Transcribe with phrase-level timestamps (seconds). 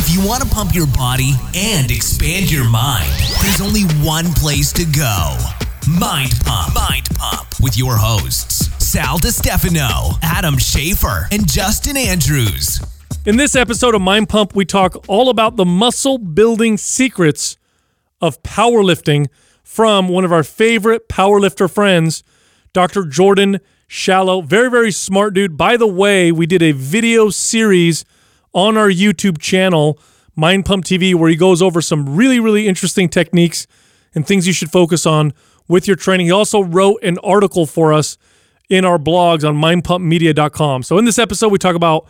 [0.00, 3.10] If you want to pump your body and expand your mind,
[3.42, 5.36] there's only one place to go
[5.88, 6.72] Mind Pump.
[6.72, 12.80] Mind Pump with your hosts, Sal Stefano, Adam Schafer, and Justin Andrews.
[13.26, 17.56] In this episode of Mind Pump, we talk all about the muscle building secrets
[18.20, 19.26] of powerlifting
[19.64, 22.22] from one of our favorite powerlifter friends,
[22.72, 23.04] Dr.
[23.04, 23.58] Jordan
[23.88, 24.42] Shallow.
[24.42, 25.56] Very, very smart dude.
[25.56, 28.04] By the way, we did a video series
[28.52, 29.98] on our YouTube channel,
[30.34, 33.66] Mind Pump TV, where he goes over some really, really interesting techniques
[34.14, 35.32] and things you should focus on
[35.68, 36.26] with your training.
[36.26, 38.16] He also wrote an article for us
[38.68, 40.82] in our blogs on mindpumpmedia.com.
[40.82, 42.08] So in this episode, we talk about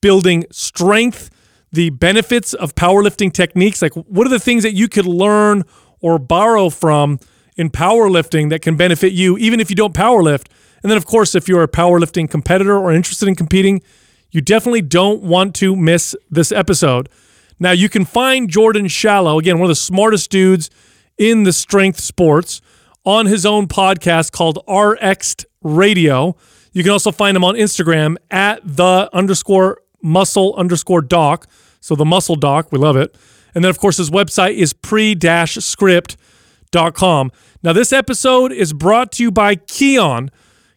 [0.00, 1.30] building strength,
[1.72, 5.64] the benefits of powerlifting techniques, like what are the things that you could learn
[6.00, 7.18] or borrow from
[7.56, 10.46] in powerlifting that can benefit you, even if you don't powerlift.
[10.82, 13.82] And then, of course, if you're a powerlifting competitor or interested in competing,
[14.30, 17.08] you definitely don't want to miss this episode.
[17.58, 20.70] Now, you can find Jordan Shallow, again, one of the smartest dudes
[21.16, 22.60] in the strength sports,
[23.04, 26.36] on his own podcast called RX Radio.
[26.72, 31.46] You can also find him on Instagram at the underscore muscle underscore doc.
[31.80, 33.16] So the muscle doc, we love it.
[33.54, 35.16] And then, of course, his website is pre
[35.56, 37.32] script.com.
[37.62, 40.28] Now, this episode is brought to you by Kion.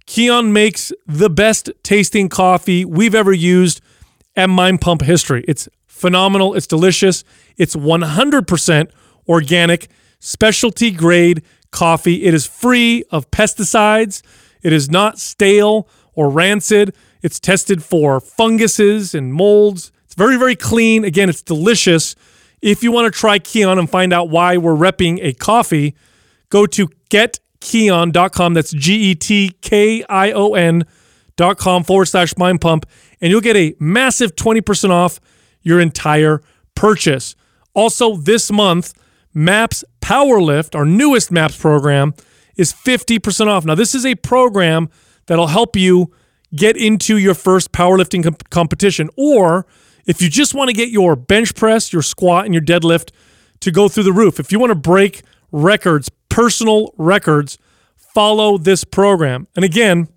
[0.09, 3.79] Kion makes the best tasting coffee we've ever used
[4.35, 5.45] at Mind Pump history.
[5.47, 6.55] It's phenomenal.
[6.55, 7.23] It's delicious.
[7.57, 8.91] It's 100%
[9.27, 9.87] organic,
[10.19, 12.23] specialty grade coffee.
[12.23, 14.23] It is free of pesticides.
[14.63, 16.95] It is not stale or rancid.
[17.21, 19.91] It's tested for funguses and molds.
[20.05, 21.05] It's very, very clean.
[21.05, 22.15] Again, it's delicious.
[22.63, 25.93] If you want to try Kion and find out why we're repping a coffee,
[26.49, 26.89] go to
[27.61, 28.53] getkion.com.
[28.53, 32.85] That's G E T K I O N.com forward slash mind pump,
[33.21, 35.19] and you'll get a massive 20% off
[35.61, 36.41] your entire
[36.75, 37.35] purchase.
[37.73, 38.93] Also, this month,
[39.33, 42.13] MAPS Powerlift, our newest MAPS program,
[42.55, 43.63] is 50% off.
[43.63, 44.89] Now, this is a program
[45.27, 46.11] that'll help you
[46.55, 49.09] get into your first powerlifting comp- competition.
[49.15, 49.67] Or
[50.05, 53.11] if you just want to get your bench press, your squat, and your deadlift
[53.59, 57.57] to go through the roof, if you want to break records, personal records,
[57.97, 59.45] follow this program.
[59.57, 60.07] And again,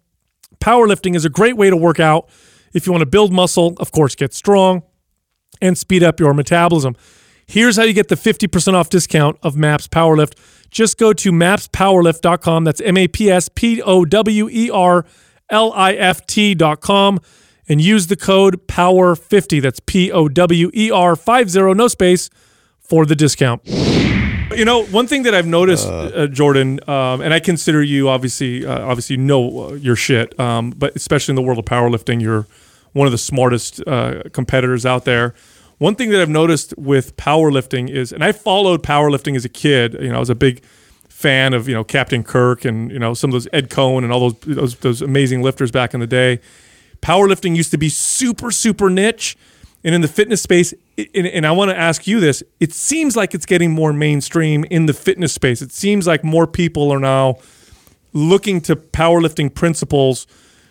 [0.60, 2.30] powerlifting is a great way to work out
[2.72, 4.84] if you want to build muscle, of course, get strong
[5.60, 6.94] and speed up your metabolism.
[7.44, 10.38] Here's how you get the 50% off discount of MAPS Powerlift.
[10.70, 12.62] Just go to mapspowerlift.com.
[12.62, 15.04] That's M A P S P O W E R
[15.50, 17.18] L I F T.com
[17.68, 19.60] and use the code POWER50.
[19.60, 22.30] That's P O W E R 50, no space,
[22.78, 24.21] for the discount.
[24.52, 28.64] You know, one thing that I've noticed, uh, Jordan, um, and I consider you obviously,
[28.64, 32.20] uh, obviously, you know uh, your shit, um, but especially in the world of powerlifting,
[32.20, 32.46] you're
[32.92, 35.34] one of the smartest uh, competitors out there.
[35.78, 39.94] One thing that I've noticed with powerlifting is, and I followed powerlifting as a kid.
[39.94, 40.62] You know, I was a big
[41.08, 44.12] fan of you know Captain Kirk and you know some of those Ed Coan and
[44.12, 46.40] all those those, those amazing lifters back in the day.
[47.00, 49.36] Powerlifting used to be super super niche,
[49.84, 53.16] and in the fitness space, and, and I want to ask you this: it seems
[53.16, 55.62] like it's getting more mainstream in the fitness space.
[55.62, 57.38] It seems like more people are now
[58.12, 60.26] looking to powerlifting principles,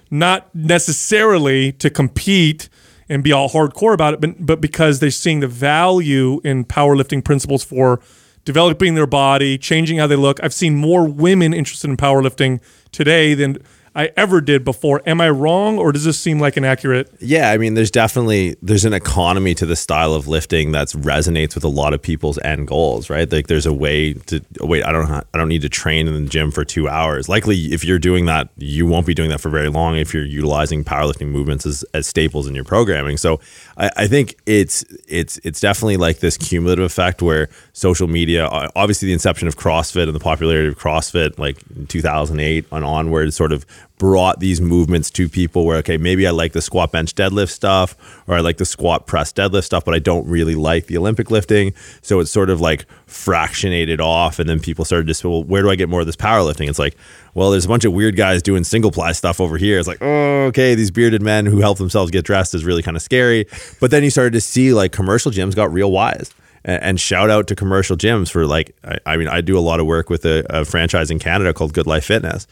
[0.09, 2.69] not necessarily to compete
[3.09, 7.23] and be all hardcore about it, but, but because they're seeing the value in powerlifting
[7.23, 7.99] principles for
[8.45, 10.41] developing their body, changing how they look.
[10.41, 12.61] I've seen more women interested in powerlifting
[12.91, 13.57] today than
[13.93, 15.01] I ever did before.
[15.05, 17.11] Am I wrong, or does this seem like an accurate?
[17.19, 21.55] Yeah, I mean, there's definitely there's an economy to the style of lifting that resonates
[21.55, 23.29] with a lot of people's end goals, right?
[23.29, 24.85] Like, there's a way to oh, wait.
[24.85, 27.27] I don't I don't need to train in the gym for two hours.
[27.27, 30.25] Likely, if you're doing that, you won't be doing that for very long if you're
[30.25, 33.17] utilizing powerlifting movements as, as staples in your programming.
[33.17, 33.41] So,
[33.75, 39.07] I, I think it's it's it's definitely like this cumulative effect where social media, obviously,
[39.07, 41.57] the inception of CrossFit and the popularity of CrossFit, like
[41.89, 43.65] 2008 and onward, sort of
[44.01, 47.95] brought these movements to people where okay maybe I like the squat bench deadlift stuff
[48.25, 51.29] or I like the squat press deadlift stuff but I don't really like the Olympic
[51.29, 51.75] lifting.
[52.01, 55.61] So it's sort of like fractionated off and then people started to say well where
[55.61, 56.67] do I get more of this powerlifting?
[56.67, 56.97] It's like
[57.35, 59.77] well there's a bunch of weird guys doing single ply stuff over here.
[59.77, 62.97] It's like oh okay these bearded men who help themselves get dressed is really kind
[62.97, 63.45] of scary.
[63.79, 66.33] But then you started to see like commercial gyms got real wise.
[66.63, 69.79] And, shout out to commercial gyms for like I, I, mean I do a lot
[69.79, 72.45] of work with a, a franchise in Canada called Good Life Fitness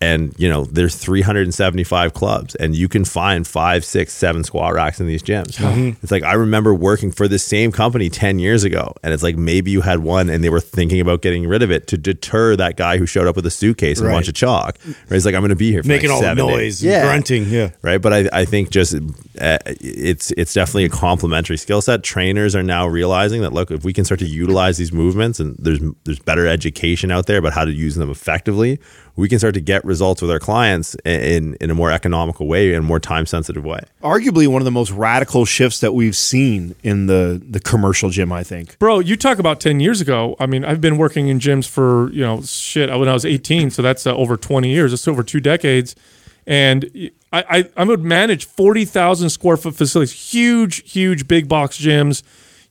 [0.00, 5.00] and you know there's 375 clubs and you can find five six seven squat racks
[5.00, 5.56] in these gyms.
[6.02, 9.36] It's like i remember working for this same company 10 years ago and it's like
[9.36, 12.56] maybe you had one and they were thinking about getting rid of it to deter
[12.56, 14.78] that guy who showed up with a suitcase and a bunch of chalk.
[14.84, 14.96] Right?
[15.10, 17.02] He's like i'm gonna be here for Making like all the seven days." noise, and
[17.08, 17.44] grunting.
[17.46, 17.70] Yeah.
[17.82, 18.00] right?
[18.00, 22.02] But i, I think just uh, it's it's definitely a complementary skill set.
[22.02, 25.56] Trainers are now realizing that look if we can start to utilize these movements and
[25.58, 28.78] there's there's better education out there about how to use them effectively
[29.16, 32.74] we can start to get results with our clients in in a more economical way
[32.74, 36.74] and more time sensitive way Arguably one of the most radical shifts that we've seen
[36.82, 38.32] in the the commercial gym.
[38.32, 38.78] I think.
[38.78, 40.36] Bro, you talk about 10 years ago.
[40.38, 43.70] I mean, I've been working in gyms for, you know, shit, when I was 18.
[43.70, 44.92] So that's uh, over 20 years.
[44.92, 45.96] It's over two decades.
[46.46, 52.22] And I, I, I would manage 40,000 square foot facilities, huge, huge big box gyms.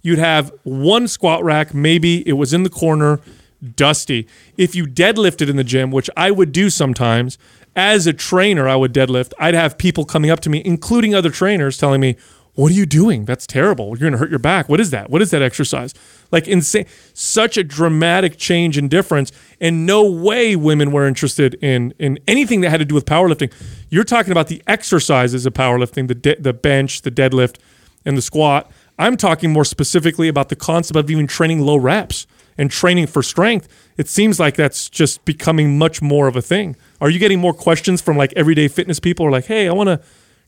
[0.01, 3.19] You'd have one squat rack, maybe it was in the corner,
[3.65, 4.27] dusty.
[4.57, 7.38] If you deadlifted in the gym, which I would do sometimes,
[7.75, 9.33] as a trainer, I would deadlift.
[9.39, 12.15] I'd have people coming up to me, including other trainers, telling me,
[12.56, 13.25] what are you doing?
[13.25, 13.89] That's terrible.
[13.89, 14.69] You're going to hurt your back.
[14.69, 15.09] What is that?
[15.09, 15.94] What is that exercise?
[16.31, 19.33] Like insane, such a dramatic change and difference.
[19.59, 23.51] And no way women were interested in in anything that had to do with powerlifting.
[23.89, 27.57] You're talking about the exercises of powerlifting, the de- the bench, the deadlift,
[28.06, 28.71] and the squat.
[28.97, 32.25] I'm talking more specifically about the concept of even training low reps
[32.57, 33.68] and training for strength.
[33.98, 36.75] It seems like that's just becoming much more of a thing.
[37.02, 39.25] Are you getting more questions from like everyday fitness people?
[39.25, 40.02] Or like, hey, I want to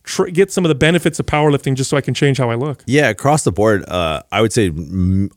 [0.04, 2.56] tr- get some of the benefits of powerlifting just so I can change how I
[2.56, 2.84] look.
[2.88, 4.72] Yeah, across the board, uh, I would say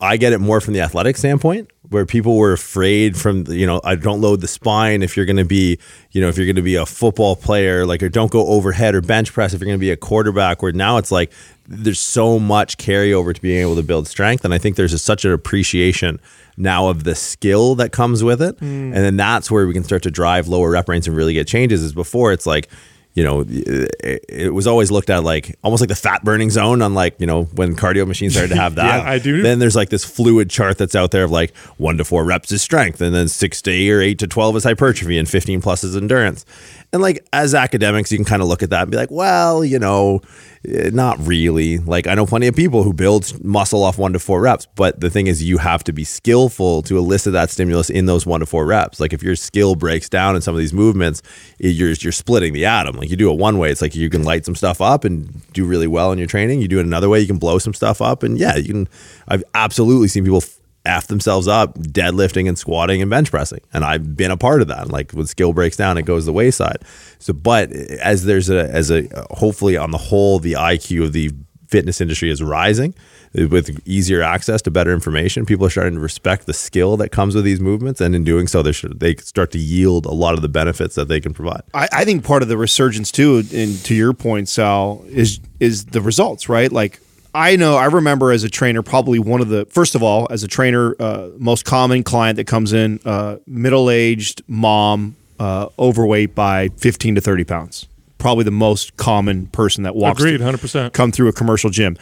[0.01, 3.81] I get it more from the athletic standpoint, where people were afraid from you know
[3.83, 5.77] I don't load the spine if you're going to be
[6.11, 8.95] you know if you're going to be a football player, like or don't go overhead
[8.95, 10.61] or bench press if you're going to be a quarterback.
[10.61, 11.31] Where now it's like
[11.67, 14.97] there's so much carryover to being able to build strength, and I think there's a,
[14.97, 16.19] such an appreciation
[16.57, 18.63] now of the skill that comes with it, mm.
[18.63, 21.45] and then that's where we can start to drive lower rep range and really get
[21.45, 21.83] changes.
[21.83, 22.69] Is before it's like
[23.13, 26.81] you know, it, it was always looked at like almost like the fat burning zone
[26.81, 29.03] on like, you know, when cardio machines started to have that.
[29.03, 29.41] Yeah, I do.
[29.41, 32.51] Then there's like this fluid chart that's out there of like one to four reps
[32.51, 35.61] is strength, and then six to eight or eight to 12 is hypertrophy, and 15
[35.61, 36.45] plus is endurance.
[36.93, 39.63] And like as academics, you can kind of look at that and be like, well,
[39.63, 41.79] you know, eh, not really.
[41.79, 44.99] Like I know plenty of people who build muscle off one to four reps, but
[44.99, 48.41] the thing is, you have to be skillful to elicit that stimulus in those one
[48.41, 48.99] to four reps.
[48.99, 51.21] Like if your skill breaks down in some of these movements,
[51.61, 52.95] eh, you're you're splitting the atom.
[52.95, 55.41] Like you do it one way, it's like you can light some stuff up and
[55.53, 56.61] do really well in your training.
[56.61, 58.89] You do it another way, you can blow some stuff up, and yeah, you can.
[59.27, 60.43] I've absolutely seen people
[60.85, 63.61] f themselves up deadlifting and squatting and bench pressing.
[63.73, 64.89] And i've been a part of that.
[64.89, 66.83] Like when skill breaks down it goes the wayside.
[67.19, 71.31] So but as there's a as a hopefully on the whole the iq of the
[71.67, 72.93] fitness industry is rising
[73.33, 77.35] with easier access to better information people are starting to respect the skill that comes
[77.35, 78.01] with these movements.
[78.01, 80.95] And in doing so they should they start to yield a lot of the benefits
[80.95, 81.61] that they can provide.
[81.73, 85.85] I, I think part of the resurgence too, and to your point, Sal, is is
[85.85, 86.71] the results, right?
[86.71, 86.99] Like
[87.33, 90.43] I know, I remember as a trainer, probably one of the first of all, as
[90.43, 96.35] a trainer, uh, most common client that comes in, uh, middle aged mom, uh, overweight
[96.35, 97.87] by fifteen to thirty pounds.
[98.17, 100.21] Probably the most common person that walks.
[100.21, 100.93] Agreed, 100%.
[100.93, 101.97] Come through a commercial gym.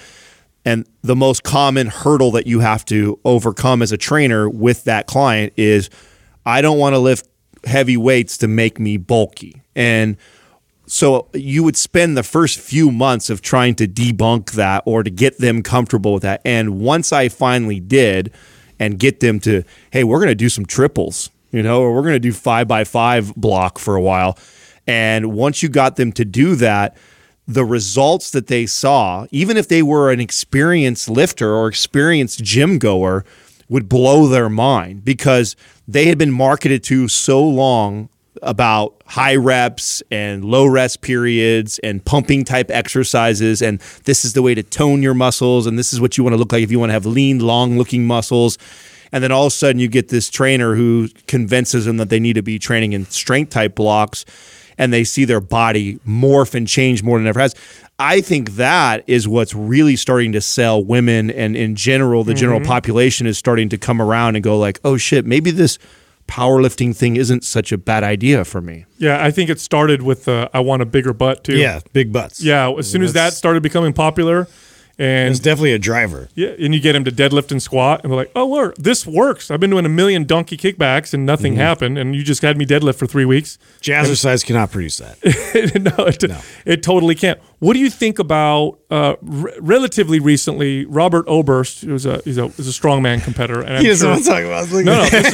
[0.66, 5.08] And the most common hurdle that you have to overcome as a trainer with that
[5.08, 5.90] client is
[6.46, 7.26] I don't want to lift
[7.64, 9.62] heavy weights to make me bulky.
[9.76, 10.18] And
[10.92, 15.12] so you would spend the first few months of trying to debunk that or to
[15.12, 16.42] get them comfortable with that.
[16.44, 18.32] And once I finally did
[18.80, 22.02] and get them to, hey, we're going to do some triples, you know, or we're
[22.02, 24.36] going to do five by five block for a while.
[24.88, 26.98] And once you got them to do that,
[27.48, 32.80] the results that they saw, even if they were an experienced lifter or experienced gym
[32.80, 33.24] goer,
[33.68, 35.56] would blow their mind because
[35.88, 38.10] they had been marketed to so long
[38.42, 43.62] about high reps and low rest periods and pumping type exercises.
[43.62, 45.68] And this is the way to tone your muscles.
[45.68, 47.40] And this is what you want to look like if you want to have lean
[47.40, 48.58] long looking muscles.
[49.12, 52.20] And then all of a sudden you get this trainer who convinces them that they
[52.20, 54.26] need to be training in strength type blocks
[54.78, 57.54] and they see their body morph and change more than it ever has.
[58.00, 62.62] I think that is what's really starting to sell women and in general the general
[62.62, 62.70] mm-hmm.
[62.70, 65.78] population is starting to come around and go like, "Oh shit, maybe this
[66.30, 70.28] powerlifting thing isn't such a bad idea for me." Yeah, I think it started with
[70.28, 71.58] uh, I want a bigger butt too.
[71.58, 72.42] Yeah, big butts.
[72.42, 74.48] Yeah, as soon as that started becoming popular,
[74.98, 76.28] and It's definitely a driver.
[76.36, 79.08] yeah, and you get him to deadlift and squat, and we're like, "Oh, look, this
[79.08, 79.50] works.
[79.50, 81.62] I've been doing a million donkey kickbacks and nothing Mm-hmm.
[81.62, 85.18] happened, and you just had me deadlift for three weeks." Jazzercise cannot produce that.
[85.98, 86.24] no, it,
[86.66, 87.40] it totally can't.
[87.60, 90.86] What do you think about uh, re- relatively recently?
[90.86, 94.12] Robert Oberst, who's a he's a, he's a strongman competitor, and I'm He doesn't sure-
[94.14, 94.68] want to talk about.
[94.68, 94.86] This.
[94.86, 95.26] no, no, this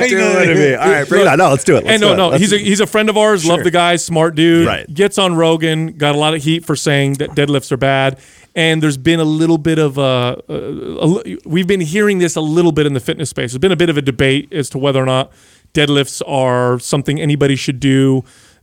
[0.00, 0.74] is- You're doing it to me.
[0.74, 1.38] All right, bring it on.
[1.38, 1.84] No, let's do it.
[1.84, 3.44] Let's and no, no, he's a he's a friend of ours.
[3.44, 4.66] Love the guy, smart dude.
[4.66, 4.92] Right.
[4.92, 8.20] Gets on Rogan, got a lot of heat for saying that deadlifts are bad,
[8.54, 12.40] and there's been a little bit of a, a, a we've been hearing this a
[12.40, 13.50] little bit in the fitness space.
[13.50, 15.32] There's been a bit of a debate as to whether or not
[15.74, 18.22] deadlifts are something anybody should do,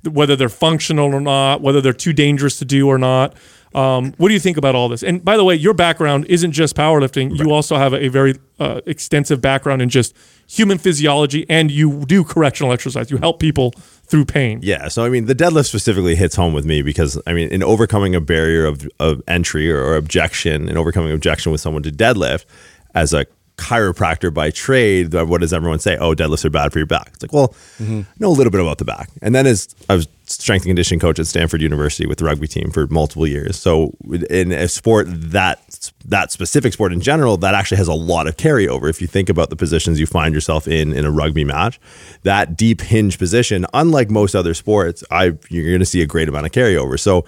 [0.10, 3.36] whether they're functional or not, whether they're too dangerous to do or not.
[3.74, 5.02] Um, what do you think about all this?
[5.02, 7.36] And by the way, your background isn't just powerlifting.
[7.38, 10.16] You also have a, a very uh, extensive background in just
[10.48, 13.10] human physiology, and you do correctional exercise.
[13.10, 13.72] You help people
[14.06, 14.60] through pain.
[14.62, 17.64] Yeah, so I mean, the deadlift specifically hits home with me because I mean, in
[17.64, 21.92] overcoming a barrier of, of entry or, or objection, and overcoming objection with someone to
[21.92, 22.46] deadlift,
[22.94, 23.26] as a
[23.58, 25.96] chiropractor by trade, what does everyone say?
[25.98, 27.12] Oh, deadlifts are bad for your back.
[27.14, 29.96] It's like, well, I know a little bit about the back, and then as I
[29.96, 33.60] was strength and conditioning coach at Stanford University with the rugby team for multiple years.
[33.60, 33.94] So
[34.30, 38.38] in a sport that that specific sport in general, that actually has a lot of
[38.38, 38.90] carryover.
[38.90, 41.80] If you think about the positions you find yourself in in a rugby match,
[42.24, 46.30] that deep hinge position, unlike most other sports, I you're going to see a great
[46.30, 47.00] amount of carryover.
[47.00, 47.26] So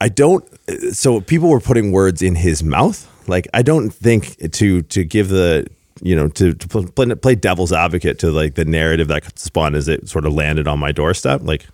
[0.00, 0.44] I don't.
[0.92, 3.06] So people were putting words in his mouth.
[3.28, 5.66] Like I don't think to to give the
[6.02, 9.88] you know to, to play, play devil's advocate to like the narrative that spun as
[9.88, 11.40] it sort of landed on my doorstep.
[11.42, 11.66] Like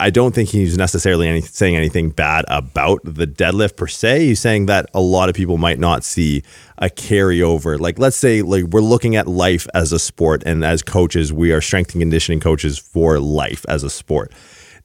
[0.00, 4.26] I don't think he's necessarily any, saying anything bad about the deadlift per se.
[4.26, 6.42] He's saying that a lot of people might not see
[6.78, 7.78] a carryover.
[7.78, 11.52] Like, let's say, like we're looking at life as a sport, and as coaches, we
[11.52, 14.32] are strength and conditioning coaches for life as a sport.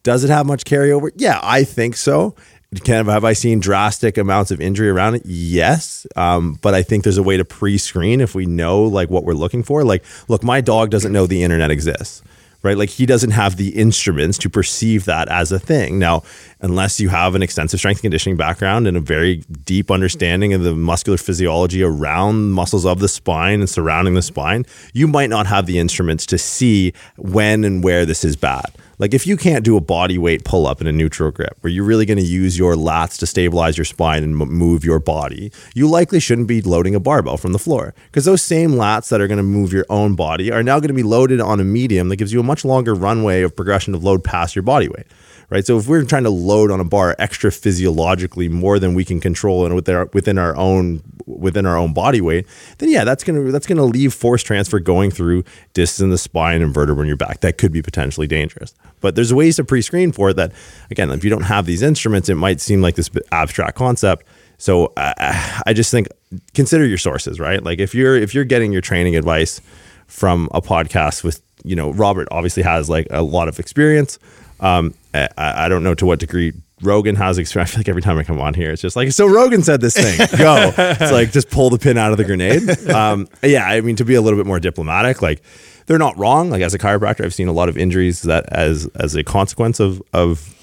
[0.04, 1.12] Does it have much carryover?
[1.16, 2.36] Yeah, I think so.
[2.84, 5.24] Can have I seen drastic amounts of injury around it?
[5.26, 9.26] Yes, um, but I think there's a way to pre-screen if we know like what
[9.26, 9.84] we're looking for.
[9.84, 12.24] Like, look, my dog doesn't know the internet exists
[12.64, 12.78] right?
[12.78, 15.98] Like he doesn't have the instruments to perceive that as a thing.
[16.00, 16.24] Now,
[16.62, 20.76] unless you have an extensive strength conditioning background and a very deep understanding of the
[20.76, 25.66] muscular physiology around muscles of the spine and surrounding the spine, you might not have
[25.66, 28.72] the instruments to see when and where this is bad.
[29.02, 31.74] Like if you can't do a body weight pull up in a neutral grip where
[31.74, 35.52] you're really going to use your lats to stabilize your spine and move your body,
[35.74, 39.20] you likely shouldn't be loading a barbell from the floor because those same lats that
[39.20, 41.64] are going to move your own body are now going to be loaded on a
[41.64, 44.88] medium that gives you a much longer runway of progression of load past your body
[44.88, 45.08] weight.
[45.52, 45.68] Right.
[45.68, 49.20] So if we're trying to load on a bar extra physiologically more than we can
[49.20, 53.26] control and within our, within our own within our own body weight, then yeah, that's
[53.26, 55.44] gonna that's gonna leave force transfer going through
[55.74, 57.42] discs in the spine and vertebra in your back.
[57.42, 58.74] That could be potentially dangerous.
[59.02, 60.38] But there's ways to pre-screen for it.
[60.38, 60.54] That
[60.90, 64.26] again, if you don't have these instruments, it might seem like this abstract concept.
[64.58, 66.08] So uh, I just think
[66.54, 67.62] consider your sources, right?
[67.62, 69.60] Like if you're if you're getting your training advice
[70.08, 74.18] from a podcast with you know Robert obviously has like a lot of experience.
[74.62, 77.70] Um, I, I don't know to what degree Rogan has experience.
[77.72, 79.82] I feel like every time I come on here, it's just like, so Rogan said
[79.82, 80.74] this thing, go.
[80.78, 82.70] it's like, just pull the pin out of the grenade.
[82.90, 85.42] Um, yeah, I mean, to be a little bit more diplomatic, like,
[85.88, 86.50] they're not wrong.
[86.50, 89.80] Like, as a chiropractor, I've seen a lot of injuries that as as a consequence
[89.80, 90.56] of, of,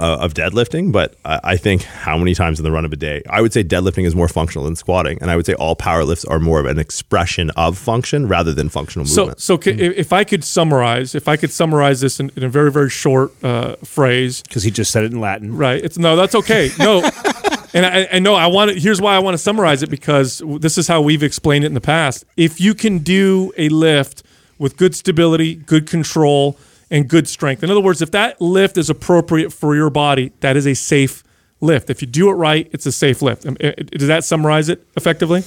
[0.00, 2.96] uh, of deadlifting, but I, I think how many times in the run of a
[2.96, 5.74] day, I would say deadlifting is more functional than squatting, and I would say all
[5.76, 9.40] power lifts are more of an expression of function rather than functional So, movement.
[9.40, 12.70] so ca- if I could summarize, if I could summarize this in, in a very,
[12.70, 15.56] very short uh, phrase, because he just said it in Latin.
[15.56, 15.82] right?
[15.82, 16.70] It's no, that's okay.
[16.78, 16.98] No,
[17.74, 18.78] and I, I know I want it.
[18.78, 21.74] Here's why I want to summarize it because this is how we've explained it in
[21.74, 22.24] the past.
[22.36, 24.22] If you can do a lift
[24.58, 26.56] with good stability, good control,
[26.92, 30.56] and good strength, in other words, if that lift is appropriate for your body, that
[30.56, 31.24] is a safe
[31.60, 31.90] lift.
[31.90, 33.46] If you do it right, it's a safe lift.
[33.46, 35.42] Um, Does that summarize it effectively?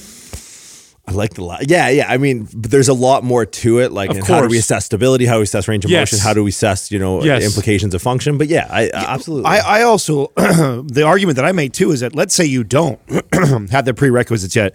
[1.08, 2.10] I like the la- yeah yeah.
[2.10, 3.92] I mean, there's a lot more to it.
[3.92, 5.24] Like, and how do we assess stability?
[5.24, 6.12] How do we assess range of Yes.
[6.12, 6.22] motion?
[6.26, 7.44] How do we assess you know Yes.
[7.44, 8.38] implications of function?
[8.38, 9.46] But yeah, I, absolutely.
[9.46, 12.98] I, I also the argument that I made too is that let's say you don't
[13.70, 14.74] have the prerequisites yet,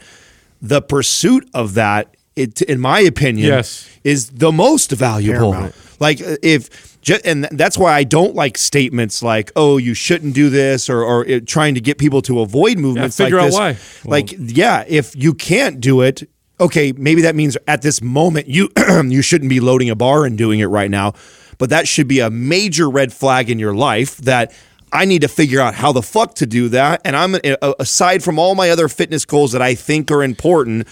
[0.61, 3.89] the pursuit of that, it, in my opinion, Yes.
[4.05, 5.51] is the most valuable.
[5.51, 5.75] Paramount.
[6.01, 10.89] Like if, and that's why I don't like statements like, "Oh, you shouldn't do this,"
[10.89, 13.17] or, or it, trying to get people to avoid movements.
[13.17, 14.03] figure like out this.
[14.03, 14.09] why.
[14.09, 16.27] Like, yeah, if you can't do it,
[16.59, 18.69] okay, maybe that means at this moment you
[19.05, 21.13] you shouldn't be loading a bar and doing it right now.
[21.59, 24.51] But that should be a major red flag in your life that
[24.91, 27.01] I need to figure out how the fuck to do that.
[27.05, 30.87] And I'm uh, aside from all my other fitness goals that I think are important,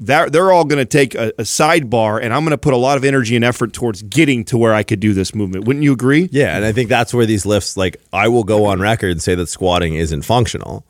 [0.00, 2.78] that they're all going to take a, a sidebar, and I'm going to put a
[2.78, 5.66] lot of energy and effort towards getting to where I could do this movement.
[5.66, 6.28] Wouldn't you agree?
[6.32, 7.76] yeah, and I think that's where these lifts.
[7.76, 10.84] Like, I will go on record and say that squatting isn't functional.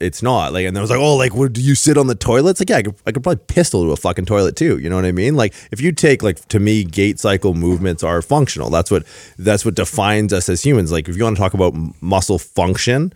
[0.00, 2.52] It's not like, and I was like, oh, like, do you sit on the toilet?
[2.52, 4.78] It's like, yeah, I could, I could probably pistol to a fucking toilet too.
[4.78, 5.36] You know what I mean?
[5.36, 8.70] Like, if you take like to me, gait cycle movements are functional.
[8.70, 9.04] That's what
[9.38, 10.90] that's what defines us as humans.
[10.90, 13.12] Like, if you want to talk about muscle function,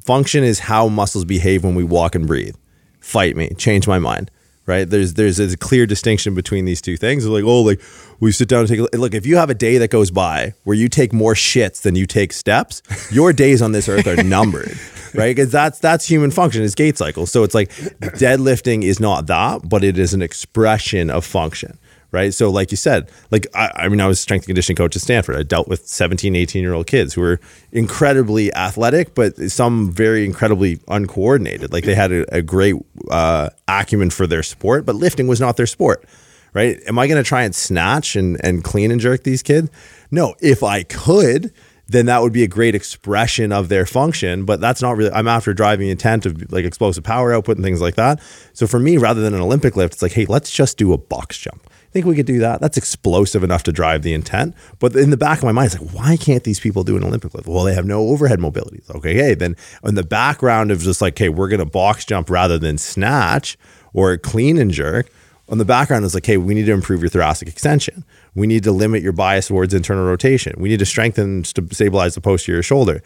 [0.00, 2.56] function is how muscles behave when we walk and breathe.
[3.00, 4.30] Fight me, change my mind.
[4.66, 4.88] Right?
[4.88, 7.24] There's there's a clear distinction between these two things.
[7.24, 7.80] It's like, oh, like
[8.18, 8.94] we sit down and take a look.
[8.94, 11.94] Look, if you have a day that goes by where you take more shits than
[11.94, 12.82] you take steps,
[13.12, 14.76] your days on this earth are numbered.
[15.14, 15.34] Right?
[15.34, 17.26] Because that's that's human function, is gait cycle.
[17.26, 21.78] So it's like deadlifting is not that, but it is an expression of function
[22.16, 22.32] right?
[22.32, 25.02] So, like you said, like I, I, mean, I was strength and conditioning coach at
[25.02, 25.36] Stanford.
[25.36, 27.38] I dealt with 17, 18 year old kids who were
[27.72, 31.74] incredibly athletic, but some very incredibly uncoordinated.
[31.74, 32.74] Like they had a, a great
[33.10, 36.06] uh, acumen for their sport, but lifting was not their sport,
[36.54, 36.80] right?
[36.88, 39.68] Am I going to try and snatch and, and clean and jerk these kids?
[40.10, 41.52] No, if I could,
[41.88, 44.46] then that would be a great expression of their function.
[44.46, 47.82] But that's not really, I'm after driving intent of like explosive power output and things
[47.82, 48.22] like that.
[48.54, 50.98] So for me, rather than an Olympic lift, it's like, hey, let's just do a
[50.98, 52.60] box jump think we could do that.
[52.60, 54.54] That's explosive enough to drive the intent.
[54.80, 57.02] But in the back of my mind, it's like, why can't these people do an
[57.02, 57.48] Olympic lift?
[57.48, 58.82] Well, they have no overhead mobility.
[58.94, 62.28] Okay, hey, then in the background of just like, hey, we're going to box jump
[62.28, 63.56] rather than snatch
[63.94, 65.08] or clean and jerk.
[65.48, 68.04] On the background is like, hey, we need to improve your thoracic extension.
[68.34, 70.52] We need to limit your bias towards internal rotation.
[70.58, 73.02] We need to strengthen, st- stabilize the posterior shoulder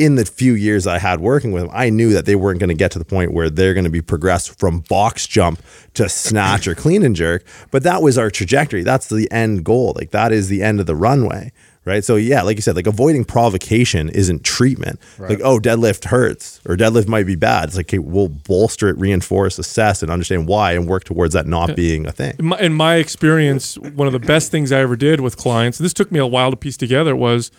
[0.00, 2.68] in the few years I had working with them, I knew that they weren't going
[2.68, 5.62] to get to the point where they're going to be progressed from box jump
[5.94, 7.44] to snatch or clean and jerk.
[7.70, 8.82] But that was our trajectory.
[8.82, 9.92] That's the end goal.
[9.94, 11.52] Like that is the end of the runway.
[11.84, 12.04] Right.
[12.04, 15.00] So yeah, like you said, like avoiding provocation isn't treatment.
[15.18, 15.30] Right.
[15.30, 17.68] Like, oh, deadlift hurts or deadlift might be bad.
[17.68, 21.46] It's like, okay, we'll bolster it, reinforce, assess, and understand why and work towards that
[21.46, 22.36] not being a thing.
[22.38, 25.78] In my, in my experience, one of the best things I ever did with clients,
[25.78, 27.50] and this took me a while to piece together, was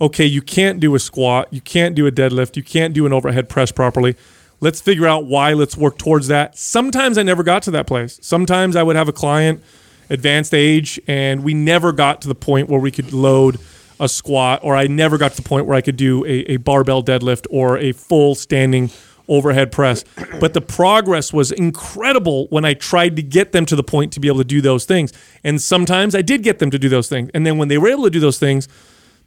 [0.00, 3.12] okay, you can't do a squat, you can't do a deadlift, you can't do an
[3.12, 4.16] overhead press properly.
[4.60, 6.56] Let's figure out why, let's work towards that.
[6.56, 8.18] Sometimes I never got to that place.
[8.22, 9.62] Sometimes I would have a client,
[10.10, 13.58] advanced age, and we never got to the point where we could load
[13.98, 16.56] a squat, or I never got to the point where I could do a, a
[16.56, 18.90] barbell deadlift or a full standing
[19.28, 20.04] overhead press.
[20.40, 24.20] But the progress was incredible when I tried to get them to the point to
[24.20, 25.12] be able to do those things.
[25.44, 27.30] And sometimes I did get them to do those things.
[27.32, 28.68] And then when they were able to do those things,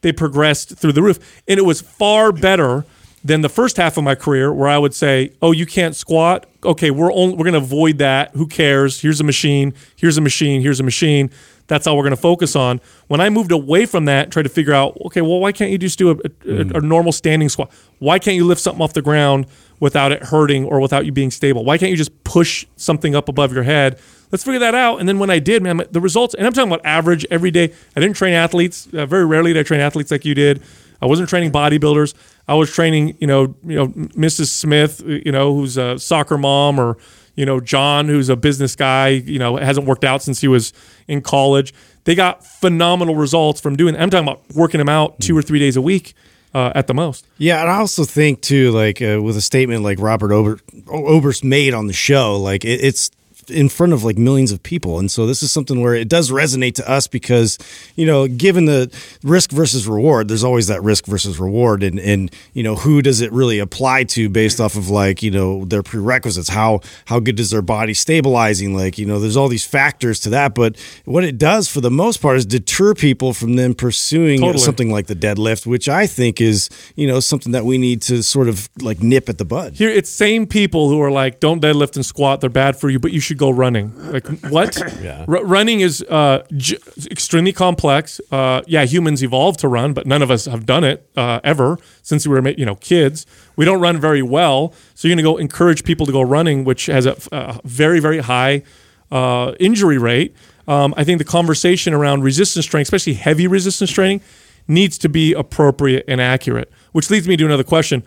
[0.04, 1.42] they progressed through the roof.
[1.48, 2.86] And it was far better
[3.26, 6.46] than the first half of my career where I would say, "Oh, you can't squat.
[6.64, 8.32] Okay, we're we're going to avoid that.
[8.36, 9.02] Who cares?
[9.02, 9.74] Here's a machine.
[9.96, 10.62] Here's a machine.
[10.62, 11.32] Here's a machine.
[11.68, 14.50] That's all we're going to focus on." When I moved away from that, tried to
[14.50, 16.16] figure out, okay, well, why can't you just do a,
[16.48, 17.72] a, a normal standing squat?
[18.00, 19.48] Why can't you lift something off the ground
[19.84, 21.64] without it hurting or without you being stable?
[21.64, 24.00] Why can't you just push something up above your head?
[24.34, 25.00] let's figure that out.
[25.00, 27.72] And then when I did, man, the results, and I'm talking about average every day.
[27.96, 28.88] I didn't train athletes.
[28.92, 30.62] Uh, very rarely did I train athletes like you did.
[31.02, 32.16] I wasn't training bodybuilders.
[32.48, 34.48] I was training, you know, you know, Mrs.
[34.48, 36.98] Smith, you know, who's a soccer mom, or
[37.36, 39.10] you know, John, who's a business guy.
[39.10, 40.74] You know, hasn't worked out since he was
[41.08, 41.74] in college.
[42.06, 43.96] They got phenomenal results from doing.
[43.96, 46.16] I'm talking about working them out two or three days a week.
[46.54, 47.26] Uh, at the most.
[47.40, 51.44] Yeah, and I also think too, like uh, with a statement like Robert Ober- Oberst
[51.44, 53.10] made on the show, like it, it's
[53.50, 55.00] in front of like millions of people.
[55.00, 57.58] And so this is something where it does resonate to us because,
[57.96, 61.84] you know, given the risk versus reward, there's always that risk versus reward.
[61.84, 65.32] And, and, you know, who does it really apply to based off of like, you
[65.32, 66.50] know, their prerequisites?
[66.50, 68.76] How, how good is their body stabilizing?
[68.76, 70.56] Like, you know, there's all these factors to that.
[70.56, 74.60] But what it does for the most part is deter people from them pursuing totally.
[74.60, 78.24] something like the deadlift, which I think is, you know, something that we need to
[78.24, 79.74] sort of like nip at the bud.
[79.74, 82.42] Here, it's same people who are like, don't deadlift and squat.
[82.42, 83.92] They're bad for you, but you should should go running.
[84.12, 84.78] Like what?
[85.02, 85.26] yeah.
[85.28, 86.78] R- running is uh, j-
[87.10, 88.22] extremely complex.
[88.32, 91.78] Uh, yeah, humans evolved to run, but none of us have done it uh, ever
[92.02, 93.26] since we were you know kids.
[93.56, 96.64] We don't run very well, so you're going to go encourage people to go running,
[96.64, 98.64] which has a, a very very high
[99.12, 100.36] uh, injury rate.
[100.68, 104.22] Um, I think the conversation around resistance training, especially heavy resistance training,
[104.68, 106.72] needs to be appropriate and accurate.
[106.94, 108.04] Which leads me to another question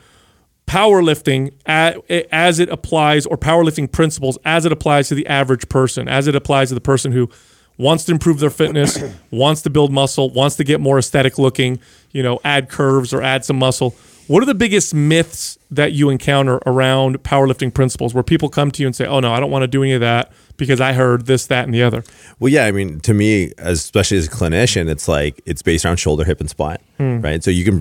[0.67, 6.27] powerlifting as it applies, or powerlifting principles as it applies to the average person, as
[6.27, 7.31] it applies to the person who
[7.79, 8.99] wants to improve their fitness,
[9.31, 11.79] wants to build muscle, wants to get more aesthetic looking,
[12.13, 13.95] you know, add curves or add some muscle.
[14.27, 18.83] What are the biggest myths that you encounter around powerlifting principles where people come to
[18.83, 20.93] you and say, "Oh no, I don't want to do any of that because I
[20.93, 22.05] heard this, that, and the other"?
[22.39, 25.97] Well, yeah, I mean, to me, especially as a clinician, it's like it's based around
[25.97, 27.21] shoulder, hip, and spine, hmm.
[27.21, 27.43] right?
[27.43, 27.79] So you can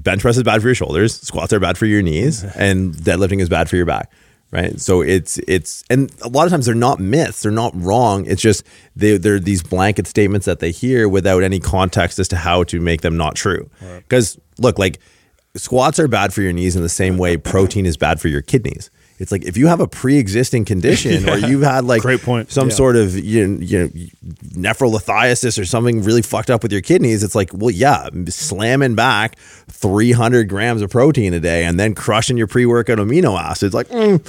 [0.00, 3.40] bench press is bad for your shoulders, squats are bad for your knees, and deadlifting
[3.40, 4.10] is bad for your back
[4.52, 8.24] right so it's it's and a lot of times they're not myths they're not wrong
[8.26, 8.62] it's just
[8.94, 12.80] they, they're these blanket statements that they hear without any context as to how to
[12.80, 14.62] make them not true because right.
[14.62, 15.00] look like
[15.56, 18.42] squats are bad for your knees in the same way protein is bad for your
[18.42, 18.90] kidneys.
[19.18, 22.50] It's like if you have a pre-existing condition or you've had like Great point.
[22.50, 22.74] some Yeah.
[22.74, 23.90] sort of you know, you know
[24.56, 29.38] nephrolithiasis or something really fucked up with your kidneys, it's like, well, yeah, slamming back
[29.70, 34.24] 300 grams of protein a day and then crushing your pre-workout amino acids, like mm,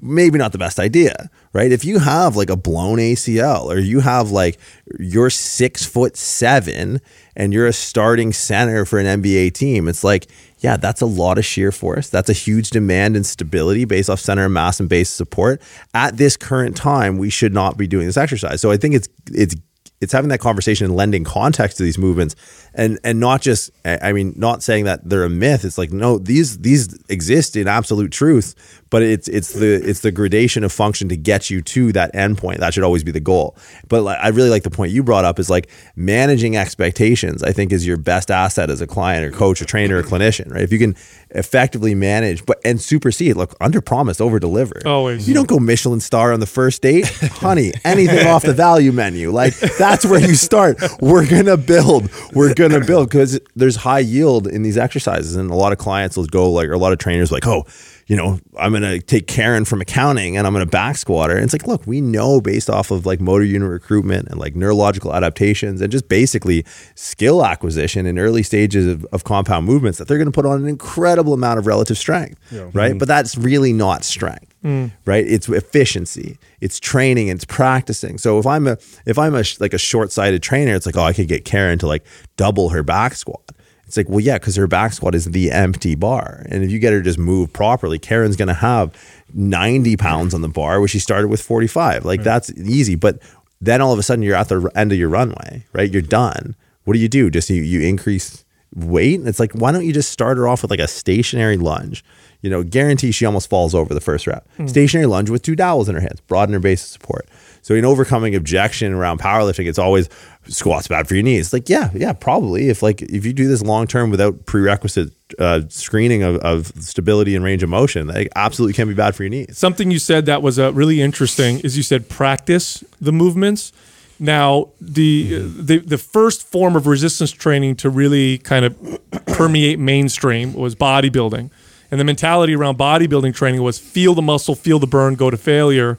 [0.00, 1.72] maybe not the best idea, right?
[1.72, 4.58] If you have like a blown ACL or you have like
[4.98, 7.00] you're six foot seven
[7.34, 10.26] and you're a starting center for an NBA team, it's like,
[10.58, 12.08] yeah, that's a lot of shear force.
[12.08, 15.60] That's a huge demand and stability based off center of mass and base support.
[15.92, 18.60] At this current time, we should not be doing this exercise.
[18.60, 19.54] So I think it's it's
[20.00, 22.36] it's having that conversation and lending context to these movements
[22.74, 25.92] and and not just I I mean not saying that they're a myth it's like
[25.92, 30.72] no these these exist in absolute truth but it's it's the it's the gradation of
[30.72, 32.58] function to get you to that endpoint.
[32.58, 33.56] That should always be the goal.
[33.88, 37.52] But like, I really like the point you brought up is like managing expectations I
[37.52, 40.62] think is your best asset as a client or coach or trainer or clinician right?
[40.62, 40.96] If you can
[41.30, 44.80] effectively manage but and supersede look under promise over deliver.
[44.86, 45.28] Always.
[45.28, 47.06] you don't go Michelin star on the first date.
[47.22, 49.30] Honey anything off the value menu.
[49.30, 50.78] Like that's where you start.
[51.00, 52.10] We're gonna build.
[52.32, 53.08] We're gonna build.
[53.08, 56.68] Because there's high yield in these exercises and a lot of clients will go like
[56.68, 57.64] or a lot of trainers like oh
[58.06, 61.36] you know i'm gonna take karen from accounting and i'm gonna back squat her.
[61.36, 64.54] And it's like look we know based off of like motor unit recruitment and like
[64.54, 66.64] neurological adaptations and just basically
[66.94, 70.68] skill acquisition in early stages of, of compound movements that they're gonna put on an
[70.68, 72.38] incredible amount of relative strength
[72.72, 72.90] right?
[72.90, 72.98] Mm-hmm.
[72.98, 74.92] But that's really not strength mm.
[75.04, 75.26] right?
[75.26, 76.38] It's efficiency.
[76.60, 77.28] It's training.
[77.28, 78.18] It's practicing.
[78.18, 81.02] So if i'm a if i'm a sh- like a short-sighted trainer it's like oh
[81.02, 82.04] i could get karen to like
[82.36, 83.52] double her back squat
[83.86, 86.44] it's like well yeah because her back squat is the empty bar.
[86.50, 88.92] And if you get her to just move properly karen's going to have
[89.34, 92.94] 90 pounds on the bar where she started with 45 like that's easy.
[92.94, 93.20] But
[93.60, 95.90] then all of a sudden you're at the end of your runway right?
[95.90, 96.56] You're done.
[96.84, 97.30] What do you do?
[97.30, 98.44] Just you, you increase
[98.74, 99.20] weight?
[99.24, 102.04] It's like why don't you just start her off with like a stationary lunge?
[102.42, 104.48] You know guarantee she almost falls over the first rep.
[104.56, 104.66] Hmm.
[104.66, 107.28] Stationary lunge with two dowels in her hands broaden her base of support
[107.66, 110.08] so in overcoming objection around powerlifting it's always
[110.46, 113.62] squats bad for your knees like yeah yeah probably if like if you do this
[113.62, 118.72] long term without prerequisite uh, screening of, of stability and range of motion that absolutely
[118.72, 121.76] can be bad for your knees Something you said that was uh, really interesting is
[121.76, 123.72] you said practice the movements.
[124.20, 130.54] Now, the, the the first form of resistance training to really kind of permeate mainstream
[130.54, 131.50] was bodybuilding,
[131.90, 135.36] and the mentality around bodybuilding training was feel the muscle, feel the burn, go to
[135.36, 135.98] failure.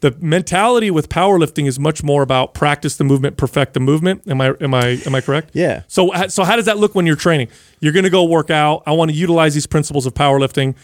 [0.00, 4.26] The mentality with powerlifting is much more about practice the movement, perfect the movement.
[4.26, 5.50] Am I am I am I correct?
[5.52, 5.82] Yeah.
[5.88, 7.48] So so how does that look when you're training?
[7.80, 8.82] You're going to go work out.
[8.86, 10.74] I want to utilize these principles of powerlifting.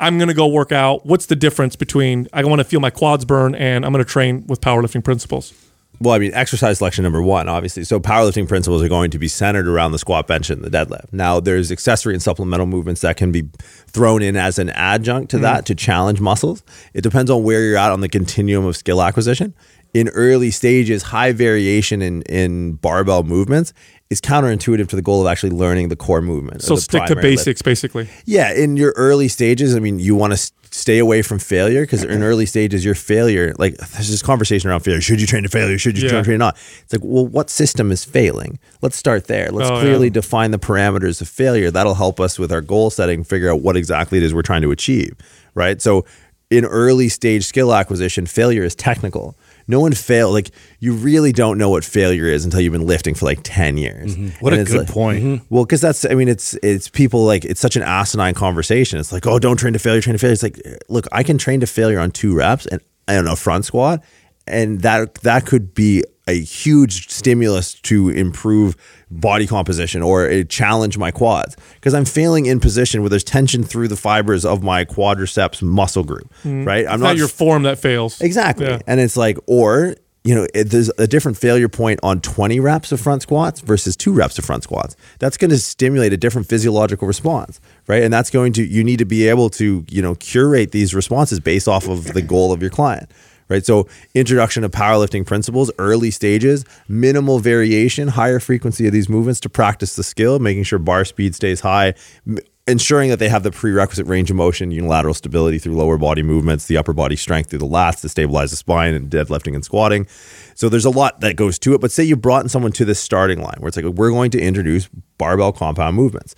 [0.00, 1.06] I'm going to go work out.
[1.06, 4.10] What's the difference between I want to feel my quads burn and I'm going to
[4.10, 5.54] train with powerlifting principles?
[6.00, 7.84] Well, I mean, exercise selection number one, obviously.
[7.84, 11.12] So, powerlifting principles are going to be centered around the squat, bench, and the deadlift.
[11.12, 13.48] Now, there's accessory and supplemental movements that can be
[13.86, 15.42] thrown in as an adjunct to hmm.
[15.44, 16.62] that to challenge muscles.
[16.92, 19.54] It depends on where you're at on the continuum of skill acquisition.
[19.94, 23.72] In early stages, high variation in, in barbell movements
[24.10, 26.62] is counterintuitive to the goal of actually learning the core movement.
[26.62, 27.38] So stick to primary lift.
[27.38, 28.08] basics, basically.
[28.24, 32.04] Yeah, in your early stages, I mean, you want to stay away from failure because
[32.04, 35.00] in early stages, your failure, like there's this conversation around failure.
[35.00, 35.76] Should you train to failure?
[35.78, 36.22] Should you Yeah.
[36.22, 36.56] train to not?
[36.84, 38.58] It's like, well, what system is failing?
[38.82, 39.50] Let's start there.
[39.50, 40.12] Let's Oh, clearly yeah.
[40.12, 41.70] define the parameters of failure.
[41.72, 44.62] That'll help us with our goal setting, figure out what exactly it is we're trying
[44.62, 45.14] to achieve,
[45.54, 45.80] right?
[45.82, 46.04] So,
[46.48, 49.36] in early stage skill acquisition, failure is technical.
[49.68, 53.14] No one fail like you really don't know what failure is until you've been lifting
[53.14, 54.14] for like ten years.
[54.16, 54.44] Mm-hmm.
[54.44, 55.24] What And a good like- point.
[55.24, 55.54] Mm-hmm.
[55.54, 58.98] well, because that's, I mean, it's it's people like it's such an asinine conversation.
[59.00, 60.32] It's like, oh, don't train to failure, train to failure.
[60.34, 63.36] It's like, look, I can train to failure on two reps and I don't know
[63.36, 64.02] front squat,
[64.46, 68.76] and that that could be a huge stimulus to improve
[69.10, 73.62] body composition or it challenge my quads because I'm failing in position where there's tension
[73.62, 76.28] through the fibers of my quadriceps muscle group.
[76.42, 76.64] Mm-hmm.
[76.64, 78.20] Right, I'm It's not your form that fails.
[78.20, 78.66] Exactly.
[78.66, 78.80] Yeah.
[78.86, 82.90] And it's like, or, you know, it, there's a different failure point on 20 reps
[82.90, 84.96] of front squats versus two reps of front squats.
[85.20, 88.02] That's going to stimulate a different physiological response, right?
[88.02, 91.38] And that's going to, you need to be able to, you know, curate these responses
[91.38, 93.08] based off of the goal of your client.
[93.48, 93.64] Right.
[93.64, 99.48] So, introduction of powerlifting principles, early stages, minimal variation, higher frequency of these movements to
[99.48, 101.94] practice the skill, making sure bar speed stays high,
[102.26, 106.22] m- ensuring that they have the prerequisite range of motion, unilateral stability through lower body
[106.22, 109.64] movements, the upper body strength through the lats to stabilize the spine and deadlifting and
[109.64, 110.06] squatting.
[110.54, 111.80] So there's a lot that goes to it.
[111.80, 114.32] But say you brought in someone to this starting line where it's like we're going
[114.32, 116.34] to introduce barbell compound movements.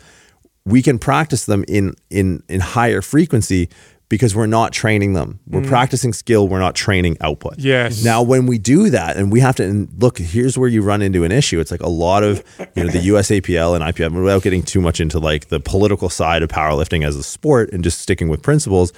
[0.66, 3.70] We can practice them in in in higher frequency
[4.08, 5.38] because we're not training them.
[5.46, 5.68] We're mm.
[5.68, 7.58] practicing skill, we're not training output.
[7.58, 8.02] Yes.
[8.02, 11.02] Now, when we do that, and we have to and look, here's where you run
[11.02, 11.60] into an issue.
[11.60, 12.42] It's like a lot of
[12.74, 16.42] you know the USAPL and IPF, without getting too much into like the political side
[16.42, 18.92] of powerlifting as a sport, and just sticking with principles.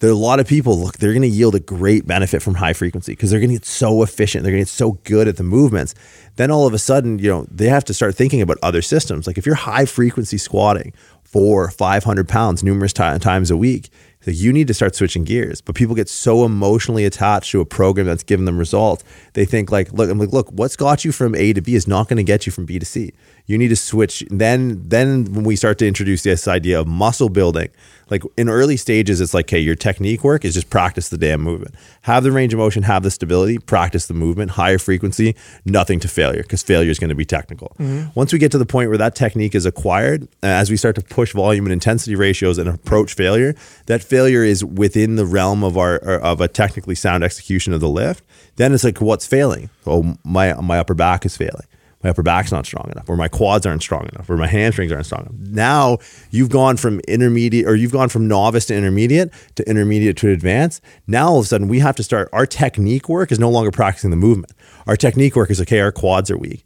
[0.00, 0.76] There are a lot of people.
[0.76, 3.54] Look, they're going to yield a great benefit from high frequency because they're going to
[3.54, 4.42] get so efficient.
[4.42, 5.94] They're going to get so good at the movements.
[6.34, 9.26] Then all of a sudden, you know, they have to start thinking about other systems.
[9.26, 13.88] Like if you're high frequency squatting four, five hundred pounds numerous ti- times a week,
[14.30, 15.60] you need to start switching gears.
[15.60, 19.04] But people get so emotionally attached to a program that's giving them results.
[19.34, 21.86] They think like, look, I'm like, look, what's got you from A to B is
[21.86, 23.12] not going to get you from B to C.
[23.46, 24.24] You need to switch.
[24.30, 27.68] Then, then when we start to introduce this idea of muscle building,
[28.10, 31.40] like in early stages, it's like, hey your technique work is just practice the damn
[31.40, 31.74] movement.
[32.02, 36.08] Have the range of motion, have the stability, practice the movement, higher frequency, nothing to
[36.08, 37.76] failure because failure is going to be technical.
[38.14, 40.94] Once we get to the point where that technique is acquired, uh, as we start
[40.96, 43.54] to push volume and intensity ratios and approach failure,
[43.86, 47.88] that failure is within the realm of our of a technically sound execution of the
[47.88, 48.24] lift.
[48.56, 49.70] Then it's like, what's failing?
[49.86, 51.66] Oh, my my upper back is failing
[52.04, 54.92] my upper back's not strong enough, or my quads aren't strong enough, or my hamstrings
[54.92, 55.34] aren't strong enough.
[55.50, 55.98] Now
[56.30, 60.82] you've gone from intermediate, or you've gone from novice to intermediate to intermediate to advanced.
[61.06, 62.28] Now all of a sudden we have to start.
[62.32, 64.52] Our technique work is no longer practicing the movement.
[64.86, 65.80] Our technique work is okay.
[65.80, 66.64] Our quads are weak.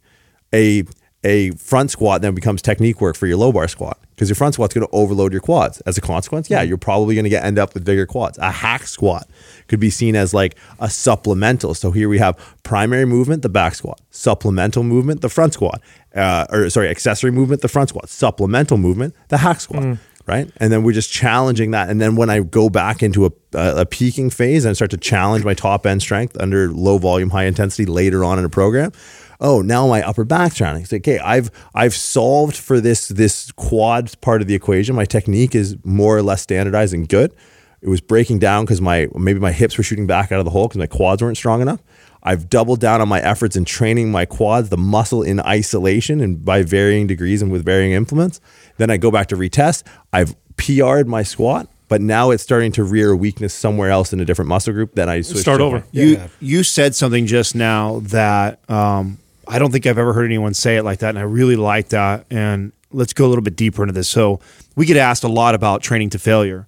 [0.53, 0.83] A
[1.23, 4.53] a front squat then becomes technique work for your low bar squat because your front
[4.53, 5.81] squat's going to overload your quads.
[5.81, 8.37] As a consequence, yeah, you're probably going to get end up with bigger quads.
[8.37, 9.27] A hack squat
[9.67, 11.73] could be seen as like a supplemental.
[11.73, 15.81] So here we have primary movement, the back squat, supplemental movement, the front squat,
[16.15, 19.83] uh, or sorry, accessory movement, the front squat, supplemental movement, the hack squat.
[20.25, 20.51] Right.
[20.57, 21.89] And then we're just challenging that.
[21.89, 24.97] And then when I go back into a, a, a peaking phase and start to
[24.97, 28.91] challenge my top end strength under low volume, high intensity later on in a program,
[29.39, 30.81] oh, now my upper back's trying.
[30.81, 34.95] It's like, okay, I've I've solved for this this quad part of the equation.
[34.95, 37.33] My technique is more or less standardized and good.
[37.81, 40.51] It was breaking down because my maybe my hips were shooting back out of the
[40.51, 41.79] hole because my quads weren't strong enough.
[42.21, 46.43] I've doubled down on my efforts in training my quads, the muscle in isolation and
[46.43, 48.41] by varying degrees and with varying implements.
[48.75, 49.83] Then I go back to retest.
[50.11, 54.19] I've PR'd my squat, but now it's starting to rear a weakness somewhere else in
[54.19, 54.95] a different muscle group.
[54.95, 55.83] Then I switch Start to- over.
[55.93, 59.17] You you said something just now that um,
[59.49, 61.89] I don't think I've ever heard anyone say it like that, and I really like
[61.89, 62.25] that.
[62.29, 64.07] And let's go a little bit deeper into this.
[64.07, 64.39] So
[64.75, 66.67] we get asked a lot about training to failure,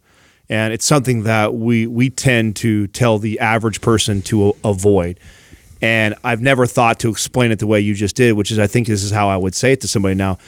[0.49, 5.19] and it's something that we we tend to tell the average person to avoid.
[5.79, 8.67] And I've never thought to explain it the way you just did, which is I
[8.67, 10.39] think this is how I would say it to somebody now.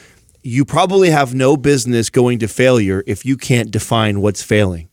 [0.41, 4.89] You probably have no business going to failure if you can't define what's failing.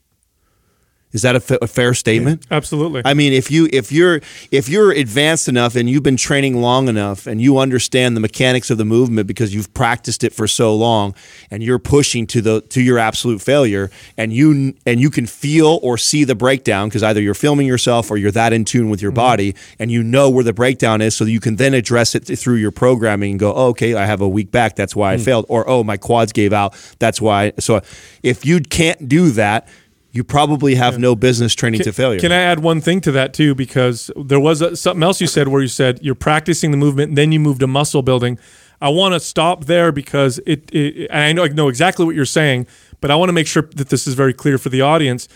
[1.13, 2.47] Is that a, fair statement?
[2.51, 3.01] Absolutely.
[3.03, 4.21] I mean, if you if you're
[4.51, 8.69] if you're advanced enough and you've been training long enough and you understand the mechanics
[8.69, 11.13] of the movement because you've practiced it for so long
[11.49, 15.79] and you're pushing to the to your absolute failure and you and you can feel
[15.83, 19.01] or see the breakdown because either you're filming yourself or you're that in tune with
[19.01, 19.15] your mm-hmm.
[19.15, 22.55] body and you know where the breakdown is so you can then address it through
[22.55, 25.25] your programming and go, oh, okay, I have a weak back, that's why I mm.
[25.25, 27.53] failed, or oh, my quads gave out, that's why.
[27.59, 27.81] So
[28.23, 29.67] if you can't do that.
[30.13, 32.19] You probably have no business training to failure.
[32.19, 33.55] Can I add one thing to that too?
[33.55, 37.09] Because there was a, something else you said where you said you're practicing the movement,
[37.09, 38.37] and then you move to muscle building.
[38.81, 41.07] I want to stop there because it, it.
[41.11, 42.67] And I know I know exactly what you're saying,
[42.99, 45.29] but I want to make sure that this is very clear for the audience.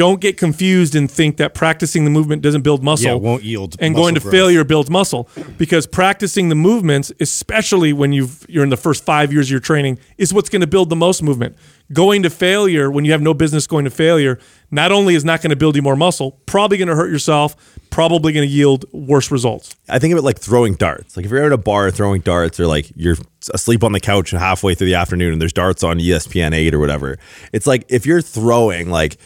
[0.00, 3.06] Don't get confused and think that practicing the movement doesn't build muscle.
[3.06, 4.32] Yeah, won't yield And going to growth.
[4.32, 9.30] failure builds muscle because practicing the movements, especially when you've you're in the first five
[9.30, 11.54] years of your training, is what's going to build the most movement.
[11.92, 14.38] Going to failure when you have no business going to failure,
[14.70, 17.54] not only is not going to build you more muscle, probably going to hurt yourself,
[17.90, 19.76] probably going to yield worse results.
[19.86, 21.14] I think of it like throwing darts.
[21.14, 23.18] Like if you're at a bar throwing darts, or like you're
[23.52, 26.78] asleep on the couch halfway through the afternoon and there's darts on ESPN eight or
[26.78, 27.18] whatever.
[27.52, 29.18] It's like if you're throwing like.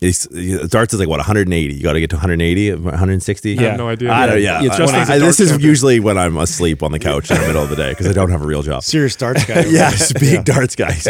[0.00, 0.26] It's,
[0.68, 1.74] darts is like what 180.
[1.74, 3.58] You got to get to 180, 160.
[3.58, 4.12] I have no idea.
[4.12, 4.40] I don't.
[4.40, 5.68] Yeah, It's I- Justin's a I- this is champion.
[5.68, 8.12] usually when I'm asleep on the couch in the middle of the day because I
[8.12, 8.84] don't have a real job.
[8.84, 9.54] Serious darts guy.
[9.58, 11.02] over yes, big darts guys.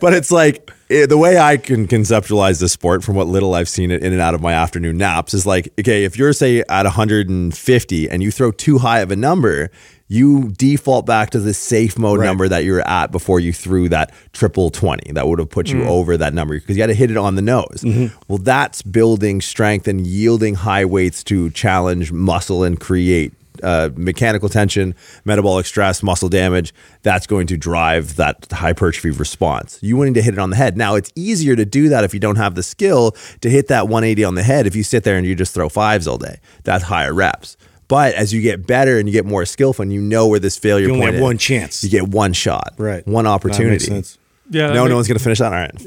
[0.00, 3.68] but it's like eh, the way I can conceptualize the sport from what little I've
[3.68, 6.64] seen it in and out of my afternoon naps is like, okay, if you're say
[6.68, 9.70] at 150 and you throw too high of a number,
[10.08, 13.88] you default back to the safe mode number that you were at before you threw
[13.88, 16.94] that triple 20 that would have put you over that number because you had to
[16.94, 17.82] hit it on the nose.
[18.28, 24.48] Well, that's building strength and yielding high weights to challenge muscle and create uh, mechanical
[24.50, 29.78] tension, metabolic stress, muscle damage, that's going to drive that hypertrophy response.
[29.82, 30.76] You wanting to hit it on the head.
[30.76, 33.84] Now, it's easier to do that if you don't have the skill to hit that
[33.84, 34.66] 180 on the head.
[34.66, 37.56] If you sit there and you just throw fives all day, that's higher reps.
[37.88, 40.56] But as you get better and you get more skillful and you know where this
[40.56, 41.84] failure You only point have is, one chance.
[41.84, 43.06] You get one shot, Right.
[43.06, 43.84] One That makes opportunity.
[43.84, 44.18] sense.
[44.48, 45.52] Yeah, that No, make- no one's gonna finish that.
[45.52, 45.72] All right.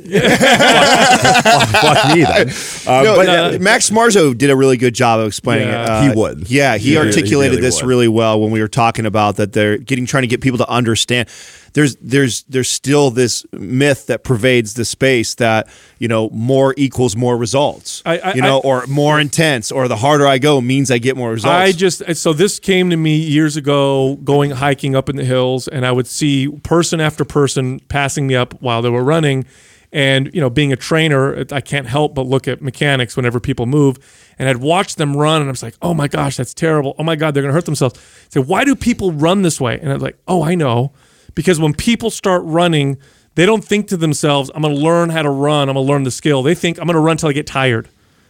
[0.44, 2.50] fuck, fuck me then.
[2.86, 5.84] Uh, no, but uh, Max Marzo did a really good job of explaining Yeah.
[5.84, 5.90] it.
[5.90, 6.50] Uh, He would.
[6.52, 7.88] Yeah, he He really- articulated he really this would.
[7.88, 10.70] really well when we were talking about that they're getting trying to get people to
[10.70, 11.30] understand.
[11.74, 15.68] There's there's there's still this myth that pervades the space that
[16.00, 18.02] you know more equals more results.
[18.06, 20.98] I- I- you know, I- or more intense, or the harder I go means I
[20.98, 21.54] get more results.
[21.54, 25.26] I just uh, so this came to me years ago going hiking up in the
[25.26, 29.46] hills and I would see person after person passing me up while they were running
[29.92, 33.66] and you know being a trainer I can't help but look at mechanics whenever people
[33.66, 33.98] move
[34.38, 37.04] and I'd watch them run and I was like oh my gosh that's terrible oh
[37.04, 39.92] my god they're going to hurt themselves so why do people run this way and
[39.92, 40.92] I'm like oh I know
[41.40, 42.98] because when people start running
[43.36, 45.92] they don't think to themselves I'm going to learn how to run I'm going to
[45.92, 47.88] learn the skill they think I'm going to run till I get tired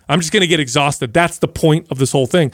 [0.10, 1.13] I'm just going to get exhausted.
[1.13, 2.52] That's the point of this whole thing.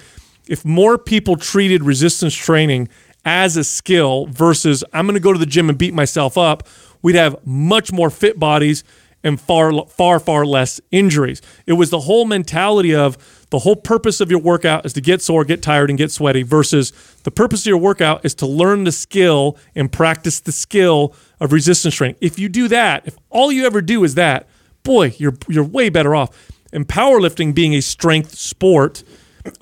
[0.47, 2.89] If more people treated resistance training
[3.23, 6.67] as a skill versus I'm going to go to the gym and beat myself up,
[7.01, 8.83] we'd have much more fit bodies
[9.25, 11.41] and far, far, far less injuries.
[11.65, 13.17] It was the whole mentality of
[13.49, 16.43] the whole purpose of your workout is to get sore, get tired, and get sweaty,
[16.43, 21.13] versus the purpose of your workout is to learn the skill and practice the skill
[21.39, 22.17] of resistance training.
[22.21, 24.47] If you do that, if all you ever do is that,
[24.83, 26.51] boy, you're you're way better off.
[26.71, 29.03] And powerlifting being a strength sport,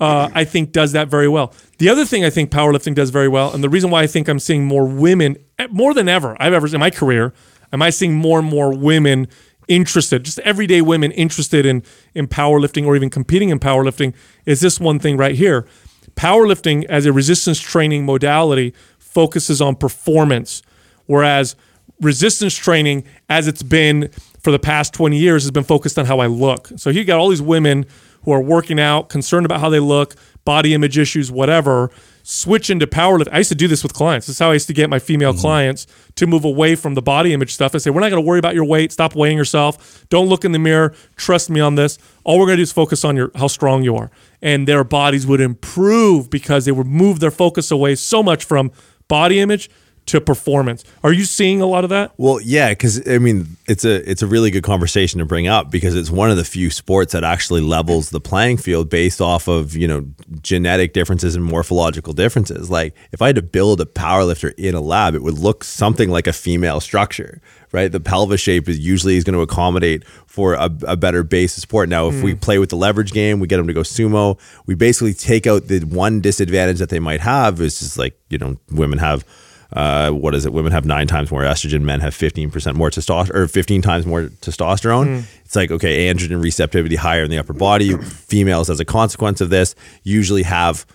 [0.00, 1.54] uh, I think does that very well.
[1.78, 4.28] The other thing I think powerlifting does very well, and the reason why I think
[4.28, 7.32] I'm seeing more women, eh, more than ever I've ever in my career,
[7.72, 9.28] am I seeing more and more women
[9.68, 11.82] interested, just everyday women interested in
[12.14, 14.14] in powerlifting or even competing in powerlifting,
[14.46, 15.66] is this one thing right here.
[16.14, 20.62] Powerlifting as a resistance training modality focuses on performance,
[21.06, 21.56] whereas
[22.00, 26.18] resistance training, as it's been for the past 20 years, has been focused on how
[26.18, 26.70] I look.
[26.76, 27.86] So you got all these women
[28.24, 31.90] who are working out, concerned about how they look, body image issues, whatever,
[32.22, 33.32] switch into powerlifting.
[33.32, 34.26] I used to do this with clients.
[34.26, 35.40] This is how I used to get my female mm-hmm.
[35.40, 37.74] clients to move away from the body image stuff.
[37.74, 38.92] I say, we're not going to worry about your weight.
[38.92, 40.06] Stop weighing yourself.
[40.10, 40.94] Don't look in the mirror.
[41.16, 41.98] Trust me on this.
[42.24, 44.10] All we're going to do is focus on your how strong you are.
[44.40, 48.70] And their bodies would improve because they would move their focus away so much from
[49.08, 49.70] body image
[50.06, 50.84] to performance.
[51.02, 52.12] Are you seeing a lot of that?
[52.16, 55.70] Well, yeah, because I mean, it's a it's a really good conversation to bring up
[55.70, 59.48] because it's one of the few sports that actually levels the playing field based off
[59.48, 60.06] of you know
[60.40, 62.70] genetic differences and morphological differences.
[62.70, 66.10] Like if I had to build a powerlifter in a lab, it would look something
[66.10, 67.40] like a female structure,
[67.72, 67.90] right?
[67.90, 71.62] The pelvis shape is usually is going to accommodate for a, a better base of
[71.62, 71.88] support.
[71.88, 72.38] Now, if we hmm.
[72.38, 74.38] play with the leverage game, we get them to go sumo.
[74.66, 78.18] We basically take out the one disadvantage that they might have which is just like
[78.28, 79.24] you know women have
[79.74, 80.52] uh, what is it?
[80.52, 81.82] Women have nine times more estrogen.
[81.82, 85.24] Men have fifteen percent more testosterone, or fifteen times more testosterone.
[85.44, 87.96] It's like okay, androgen receptivity higher in the upper body.
[87.98, 90.86] Females, as a consequence of this, usually have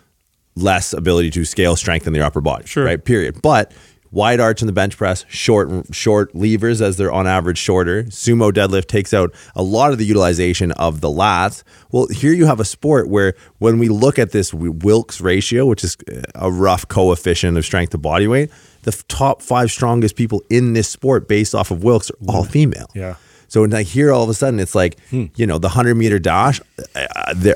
[0.56, 2.66] less ability to scale strength in their upper body.
[2.66, 2.86] Sure.
[2.86, 3.04] Right.
[3.04, 3.42] Period.
[3.42, 3.72] But
[4.12, 8.06] wide arch in the bench press, short short levers as they're on average shorter.
[8.06, 11.64] Sumo deadlift takes out a lot of the utilization of the lats.
[11.92, 15.84] Well, here you have a sport where when we look at this Wilks ratio, which
[15.84, 15.96] is
[16.34, 18.50] a rough coefficient of strength to body weight,
[18.98, 22.88] the top five strongest people in this sport based off of Wilks are all female.
[22.94, 23.16] Yeah.
[23.48, 26.62] So like here, all of a sudden, it's like you know the hundred meter dash.
[26.96, 27.56] Uh, there,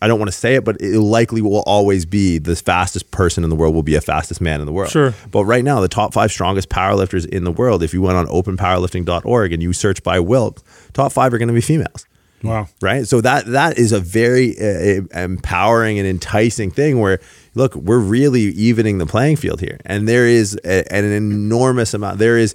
[0.00, 3.44] I don't want to say it, but it likely will always be the fastest person
[3.44, 4.90] in the world will be a fastest man in the world.
[4.90, 5.14] Sure.
[5.30, 8.26] But right now, the top five strongest powerlifters in the world, if you went on
[8.26, 12.06] openpowerlifting.org and you search by Wilk, top five are going to be females.
[12.42, 12.68] Wow.
[12.80, 13.06] Right.
[13.06, 17.20] So that that is a very uh, empowering and enticing thing where
[17.54, 19.78] look, we're really evening the playing field here.
[19.84, 22.18] And there is a, an enormous amount.
[22.18, 22.54] There is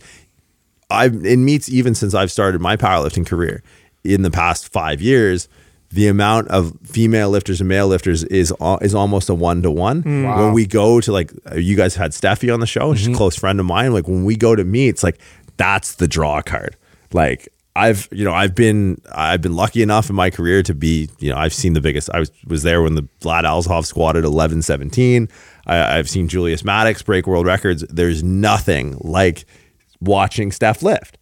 [0.89, 3.63] I've in meets even since I've started my powerlifting career
[4.03, 5.49] in the past five years,
[5.89, 9.71] the amount of female lifters and male lifters is uh, is almost a one to
[9.71, 10.01] one.
[10.38, 13.10] When we go to like uh, you guys had Stefi on the show, she's a
[13.10, 13.17] mm-hmm.
[13.17, 13.93] close friend of mine.
[13.93, 15.19] Like when we go to meets, like
[15.57, 16.75] that's the draw card.
[17.13, 21.09] Like I've you know I've been I've been lucky enough in my career to be
[21.19, 24.25] you know I've seen the biggest I was was there when the Vlad Alhazov squatted
[24.25, 25.29] 11 17
[25.67, 27.85] I, I've seen Julius Maddox break world records.
[27.89, 29.45] There's nothing like
[29.99, 31.17] watching Steph lift.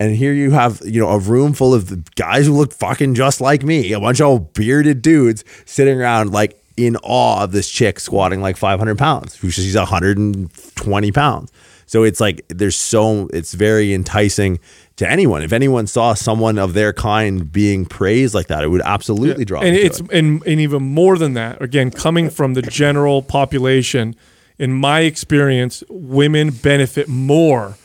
[0.00, 3.40] And here you have you know a room full of guys who look fucking just
[3.40, 8.00] like me a bunch of bearded dudes sitting around like in awe of this chick
[8.00, 11.52] squatting like 500 pounds who she's 120 pounds.
[11.86, 14.58] So it's like there's so it's very enticing
[15.00, 15.42] to anyone.
[15.42, 19.60] If anyone saw someone of their kind being praised like that, it would absolutely draw.
[19.60, 20.10] and it's it.
[20.12, 24.14] and, and even more than that again coming from the general population
[24.58, 27.76] in my experience women benefit more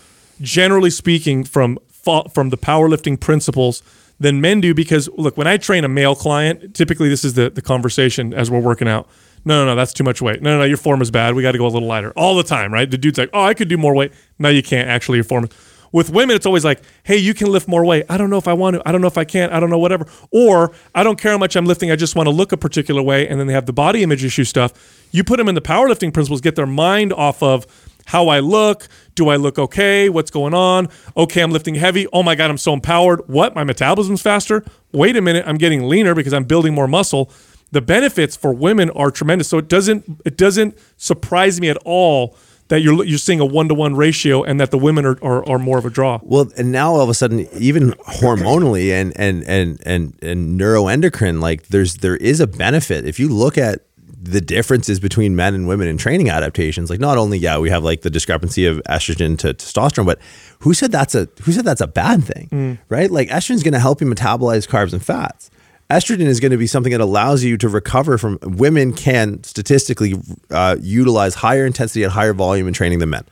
[0.42, 1.80] generally speaking from
[2.34, 3.82] from the powerlifting principles
[4.20, 7.50] than men do because look when i train a male client typically this is the,
[7.50, 9.08] the conversation as we're working out.
[9.48, 10.42] No no no that's too much weight.
[10.42, 11.36] No no no your form is bad.
[11.36, 12.12] We got to go a little lighter.
[12.16, 12.90] All the time right?
[12.90, 14.12] The dude's like oh i could do more weight.
[14.40, 14.90] No you can't.
[14.90, 15.52] Actually your form is-
[15.96, 18.04] With women, it's always like, hey, you can lift more weight.
[18.10, 18.82] I don't know if I want to.
[18.86, 19.50] I don't know if I can.
[19.52, 20.06] I don't know, whatever.
[20.30, 21.90] Or I don't care how much I'm lifting.
[21.90, 23.26] I just want to look a particular way.
[23.26, 24.74] And then they have the body image issue stuff.
[25.12, 27.66] You put them in the powerlifting principles, get their mind off of
[28.08, 28.90] how I look.
[29.16, 30.10] Do I look okay?
[30.10, 30.90] What's going on?
[31.16, 32.08] Okay, I'm lifting heavy.
[32.12, 33.22] Oh my God, I'm so empowered.
[33.30, 33.56] What?
[33.56, 34.66] My metabolism's faster?
[34.92, 37.32] Wait a minute, I'm getting leaner because I'm building more muscle.
[37.72, 39.48] The benefits for women are tremendous.
[39.48, 42.36] So it doesn't it doesn't surprise me at all
[42.68, 45.48] that you're you're seeing a one to one ratio and that the women are, are,
[45.48, 46.20] are more of a draw.
[46.24, 51.42] Well, and now all of a sudden, even hormonally and and and and and neuroendocrine,
[51.42, 55.68] like there's there is a benefit if you look at the differences between men and
[55.68, 56.90] women in training adaptations.
[56.90, 60.20] Like not only yeah, we have like the discrepancy of estrogen to testosterone, but
[60.60, 62.78] who said that's a who said that's a bad thing, mm.
[62.90, 63.12] right?
[63.12, 65.52] Like estrogen's going to help you metabolize carbs and fats.
[65.90, 68.40] Estrogen is going to be something that allows you to recover from.
[68.42, 70.16] Women can statistically
[70.50, 73.26] uh, utilize higher intensity at higher volume in training than men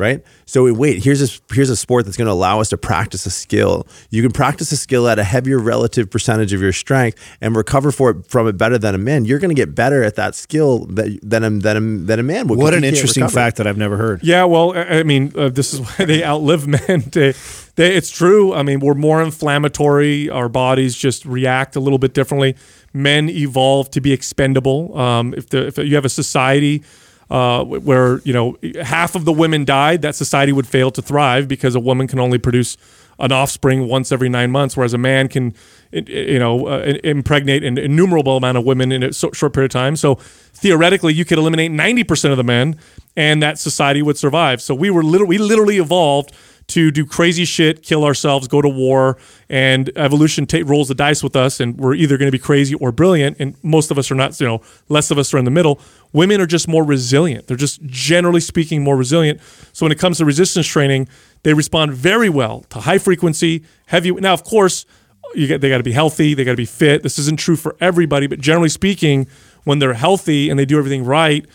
[0.00, 0.24] right?
[0.46, 3.26] So we wait, here's a here's a sport that's going to allow us to practice
[3.26, 3.86] a skill.
[4.10, 7.92] You can practice a skill at a heavier relative percentage of your strength and recover
[7.92, 9.26] for it from it better than a man.
[9.26, 12.22] You're going to get better at that skill that, than a, than a, than a
[12.22, 12.58] man would.
[12.58, 13.34] What an interesting recover.
[13.34, 14.24] fact that I've never heard.
[14.24, 17.04] Yeah, well, I I mean, uh, this is why they outlive men.
[17.10, 17.34] They,
[17.74, 18.54] they, it's true.
[18.54, 20.30] I mean, we're more inflammatory.
[20.30, 22.56] Our bodies just react a little bit differently.
[22.92, 24.96] Men evolve to be expendable.
[24.96, 26.82] Um, if, the, if you have a society
[27.30, 31.48] uh, where you know half of the women died, that society would fail to thrive
[31.48, 32.76] because a woman can only produce
[33.18, 35.54] an offspring once every nine months, whereas a man can,
[35.92, 39.94] you know, uh, impregnate an innumerable amount of women in a short period of time.
[39.94, 42.76] So theoretically, you could eliminate ninety percent of the men,
[43.16, 44.62] and that society would survive.
[44.62, 46.32] So we were literally, we literally evolved
[46.68, 49.18] to do crazy shit, kill ourselves, go to war,
[49.48, 52.76] and evolution ta- rolls the dice with us, and we're either going to be crazy
[52.76, 53.36] or brilliant.
[53.40, 54.40] And most of us are not.
[54.40, 55.80] You know, less of us are in the middle.
[56.12, 57.46] Women are just more resilient.
[57.46, 59.40] They're just generally speaking more resilient.
[59.72, 61.08] So when it comes to resistance training,
[61.42, 64.10] they respond very well to high frequency, heavy.
[64.12, 64.86] Now, of course,
[65.34, 67.02] get they got to be healthy, they got to be fit.
[67.02, 69.26] This isn't true for everybody, but generally speaking,
[69.64, 71.46] when they're healthy and they do everything right,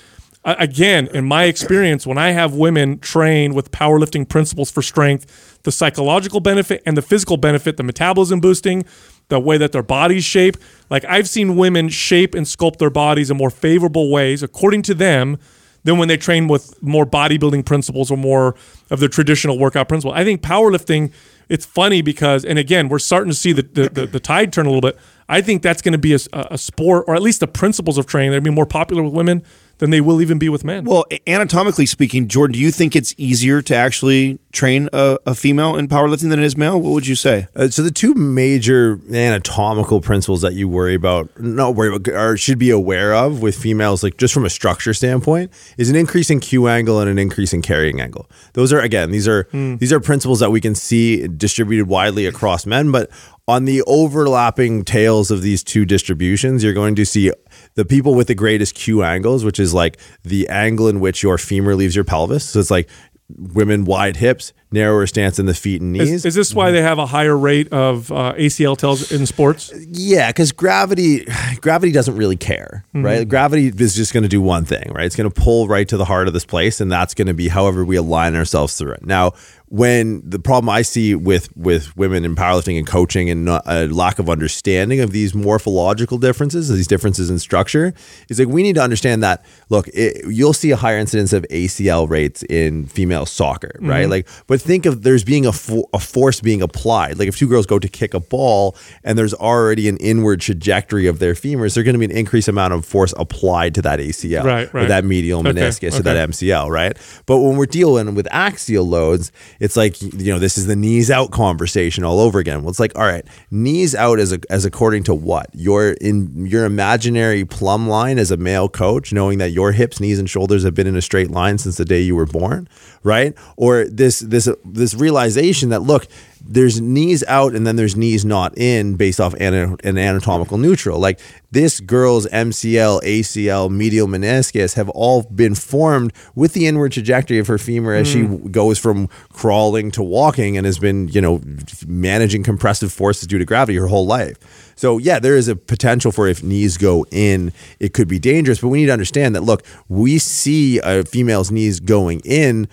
[0.45, 5.71] again, in my experience, when I have women train with powerlifting principles for strength, the
[5.71, 8.85] psychological benefit and the physical benefit, the metabolism boosting,
[9.29, 10.57] the way that their bodies shape,
[10.89, 14.93] like I've seen women shape and sculpt their bodies in more favorable ways, according to
[14.93, 15.37] them,
[15.83, 18.55] than when they train with more bodybuilding principles or more
[18.89, 20.15] of the traditional workout principle.
[20.15, 21.11] I think powerlifting,
[21.47, 24.65] it's funny because, and again, we're starting to see the, the, the, the tide turn
[24.65, 24.97] a little bit.
[25.29, 28.07] I think that's going to be a, a sport, or at least the principles of
[28.07, 29.43] training, they're going to be more popular with women
[29.79, 30.85] than they will even be with men.
[30.85, 35.75] Well, anatomically speaking, Jordan, do you think it's easier to actually train a, a female
[35.75, 36.79] in powerlifting than it is male?
[36.79, 37.47] What would you say?
[37.55, 42.37] Uh, so the two major anatomical principles that you worry about, not worry about, or
[42.37, 46.29] should be aware of with females, like just from a structure standpoint, is an increase
[46.29, 48.29] in Q angle and an increase in carrying angle.
[48.53, 52.65] Those are again, these are these are principles that we can see distributed widely across
[52.65, 53.09] men, but
[53.47, 57.31] on the overlapping tails of these two distributions, you're going to see
[57.75, 61.37] the people with the greatest Q angles, which is like the angle in which your
[61.37, 62.49] femur leaves your pelvis.
[62.49, 62.89] So it's like
[63.29, 66.11] women wide hips, narrower stance in the feet and knees.
[66.11, 69.73] is, is this why they have a higher rate of uh, ACL tells in sports?
[69.87, 71.25] Yeah, because gravity
[71.61, 73.27] gravity doesn't really care, right?
[73.27, 75.05] Gravity is just going to do one thing, right?
[75.05, 77.33] It's going to pull right to the heart of this place, and that's going to
[77.33, 79.05] be however we align ourselves through it.
[79.05, 79.33] Now,
[79.75, 83.87] when the problem I see with with women in powerlifting and coaching and not, a
[83.87, 87.93] lack of understanding of these morphological differences, these differences in structure,
[88.29, 89.43] is like we need to understand that.
[89.67, 93.89] Look, it, you'll see a higher incidence of ACL rates in female soccer, mm-hmm.
[93.89, 94.09] right?
[94.09, 97.19] Like, but think of there's being a, fo- a force being applied.
[97.19, 101.05] Like if two girls go to kick a ball and there's already an inward trajectory
[101.05, 103.99] of their femurs, there's going to be an increased amount of force applied to that
[103.99, 106.29] ACL Right, or that medial Okay, meniscus or that.
[106.29, 106.95] MCL, right?
[107.25, 109.33] But when we're dealing with axial loads,
[109.65, 112.61] it's like you know this is the knees out conversation all over again.
[112.61, 116.45] Well, it's like all right, knees out as a, as according to what your in
[116.45, 120.63] your imaginary plumb line as a male coach, knowing that your hips, knees, and shoulders
[120.63, 122.69] have been in a straight line since the day you were born,
[123.01, 123.33] right?
[123.57, 126.07] Or this this this realization that look.
[126.47, 130.99] There's knees out and then there's knees not in based off ana- an anatomical neutral.
[130.99, 131.19] Like
[131.51, 137.47] this girl's MCL, ACL, medial meniscus have all been formed with the inward trajectory of
[137.47, 138.51] her femur as she hmm.
[138.51, 141.41] goes from crawling to walking and has been, you know,
[141.87, 144.37] managing compressive forces due to gravity her whole life.
[144.75, 148.61] So yeah, there is a potential for if knees go in, it could be dangerous.
[148.61, 152.67] But we need to understand that look, we see a female's knees going in,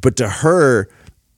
[0.00, 0.88] but to her,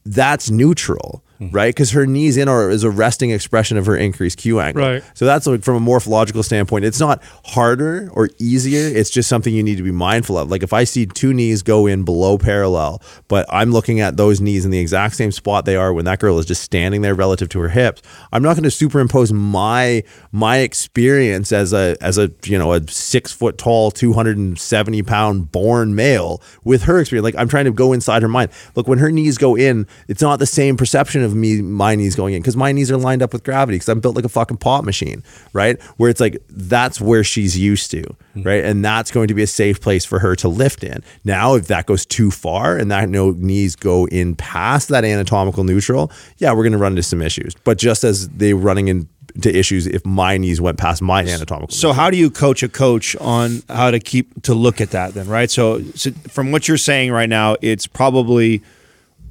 [0.04, 1.54] that's neutral Mm-hmm.
[1.54, 1.68] right?
[1.68, 4.82] Because her knees in are is a resting expression of her increased Q angle.
[4.82, 5.04] Right.
[5.14, 8.80] So that's like from a morphological standpoint, it's not harder or easier.
[8.80, 10.50] It's just something you need to be mindful of.
[10.50, 14.40] Like if I see two knees go in below parallel, but I'm looking at those
[14.40, 17.14] knees in the exact same spot they are when that girl is just standing there
[17.14, 22.18] relative to her hips, I'm not going to superimpose my my experience as a as
[22.18, 26.82] a you know a six foot tall, two hundred and seventy pound born male with
[26.82, 27.22] her experience.
[27.22, 28.50] Like I'm trying to go inside her mind.
[28.74, 32.14] Look, when her knees go in, it's not the same perception of me my knees
[32.14, 34.28] going in because my knees are lined up with gravity because I'm built like a
[34.28, 35.22] fucking pot machine,
[35.52, 35.80] right?
[35.96, 38.02] Where it's like that's where she's used to,
[38.34, 38.42] hmm.
[38.42, 38.64] right?
[38.64, 41.02] And that's going to be a safe place for her to lift in.
[41.24, 45.64] Now, if that goes too far and that no knees go in past that anatomical
[45.64, 47.54] neutral, yeah, we're going to run into some issues.
[47.64, 51.74] But just as they running into issues if my knees went past my anatomical.
[51.74, 55.14] So how do you coach a coach on how to keep to look at that
[55.14, 55.50] then, right?
[55.50, 58.62] So, so from what you're saying right now, it's probably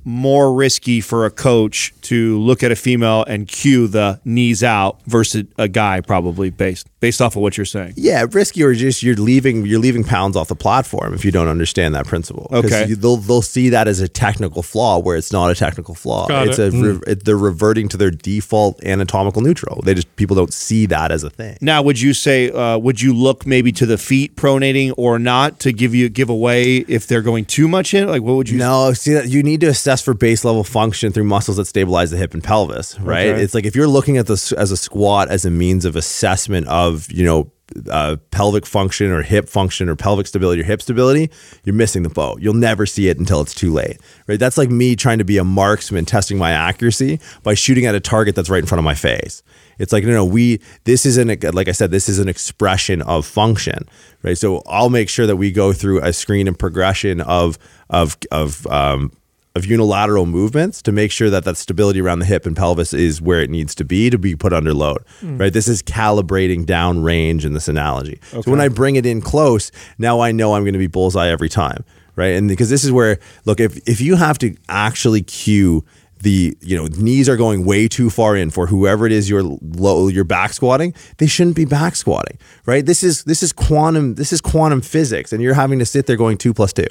[0.07, 5.01] more risky for a coach to look at a female and cue the knees out
[5.05, 7.93] versus a guy probably based based off of what you're saying.
[7.97, 11.49] Yeah, risky or just you're leaving you're leaving pounds off the platform if you don't
[11.49, 12.47] understand that principle.
[12.53, 12.87] Okay.
[12.87, 16.25] you- they'll they'll see that as a technical flaw where it's not a technical flaw.
[16.27, 16.73] Got it's it.
[16.73, 19.81] a re- it, they're reverting to their default anatomical neutral.
[19.83, 21.57] They just people don't see that as a thing.
[21.59, 25.59] Now, would you say uh, would you look maybe to the feet pronating or not
[25.59, 28.07] to give you give away if they're going too much in?
[28.07, 28.57] Like, what would you?
[28.57, 32.11] No, see that you need to assess for base level function through muscles that stabilize
[32.11, 33.29] the hip and pelvis, right?
[33.29, 33.41] Okay.
[33.41, 36.67] It's like if you're looking at this as a squat as a means of assessment
[36.67, 37.51] of, you know,
[37.91, 41.29] uh, pelvic function or hip function or pelvic stability or hip stability,
[41.63, 42.41] you're missing the boat.
[42.41, 44.39] You'll never see it until it's too late, right?
[44.39, 47.99] That's like me trying to be a marksman testing my accuracy by shooting at a
[47.99, 49.43] target that's right in front of my face.
[49.79, 50.25] It's like no, no.
[50.25, 51.91] We this isn't a, like I said.
[51.91, 53.87] This is an expression of function,
[54.23, 54.37] right?
[54.37, 58.65] So I'll make sure that we go through a screen and progression of of of
[58.67, 59.11] um,
[59.57, 63.21] of unilateral movements to make sure that that stability around the hip and pelvis is
[63.21, 65.03] where it needs to be to be put under load.
[65.19, 65.37] Hmm.
[65.37, 65.51] Right?
[65.51, 68.19] This is calibrating down range in this analogy.
[68.29, 71.27] So when I bring it in close, now I know I'm going to be bullseye
[71.27, 71.83] every time.
[72.15, 72.35] Right?
[72.35, 75.83] And because this is where look if if you have to actually cue
[76.21, 79.43] the you know knees are going way too far in for whoever it is you're
[79.43, 84.15] low you're back squatting they shouldn't be back squatting right this is this is quantum
[84.15, 86.87] this is quantum physics and you're having to sit there going two plus two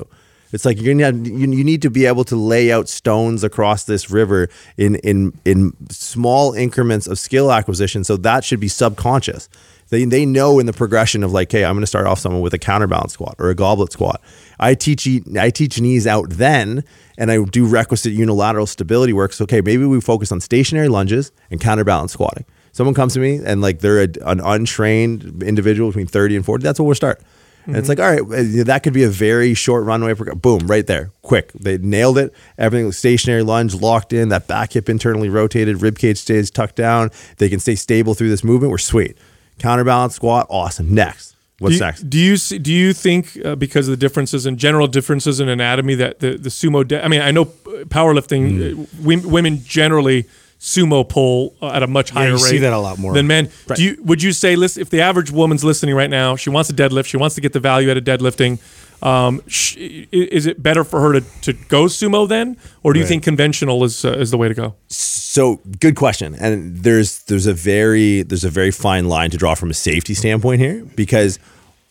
[0.57, 3.84] it's like you're not, you, you need to be able to lay out stones across
[3.84, 4.48] this river
[4.78, 8.04] in in in small increments of skill acquisition.
[8.04, 9.50] So that should be subconscious.
[9.90, 12.40] They, they know in the progression of like, hey, I'm going to start off someone
[12.40, 14.22] with a counterbalance squat or a goblet squat.
[14.59, 15.07] I teach
[15.38, 16.84] I teach knees out then,
[17.18, 19.34] and I do requisite unilateral stability work.
[19.34, 22.46] So okay, maybe we focus on stationary lunges and counterbalance squatting.
[22.72, 26.62] Someone comes to me and like they're a, an untrained individual between 30 and 40.
[26.62, 27.20] That's where we'll start.
[27.66, 28.22] And it's like, all right,
[28.66, 30.14] that could be a very short runway.
[30.14, 31.52] Boom, right there, quick.
[31.52, 32.32] They nailed it.
[32.58, 34.28] Everything was stationary lunge, locked in.
[34.28, 37.10] That back hip internally rotated, rib cage stays tucked down.
[37.38, 38.70] They can stay stable through this movement.
[38.70, 39.18] We're sweet.
[39.58, 40.94] Counterbalance squat, awesome.
[40.94, 42.02] Next, what's do you, next?
[42.10, 45.94] Do you do you think uh, because of the differences in general differences in anatomy
[45.96, 46.86] that the the sumo?
[46.86, 49.24] De- I mean, I know uh, powerlifting Mm.
[49.24, 50.26] uh, women generally
[50.61, 52.40] sumo pull uh, at a much higher you rate.
[52.40, 53.12] see that a lot more.
[53.14, 53.50] than men.
[53.74, 56.68] Do you would you say listen if the average woman's listening right now, she wants
[56.68, 58.59] to deadlift, she wants to get the value out of deadlifting.
[59.02, 63.04] Um, sh- is it better for her to, to go sumo then, or do you
[63.04, 64.74] think conventional is uh, is the way to go?
[64.88, 69.54] So good question, and there's there's a very there's a very fine line to draw
[69.54, 71.38] from a safety standpoint here because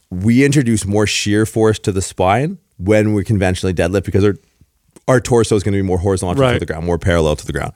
[0.10, 4.36] we introduce more shear force to the spine when we conventionally deadlift because our
[5.08, 6.54] our torso is going to be more horizontal Right.
[6.54, 7.74] to the ground, more parallel to the ground.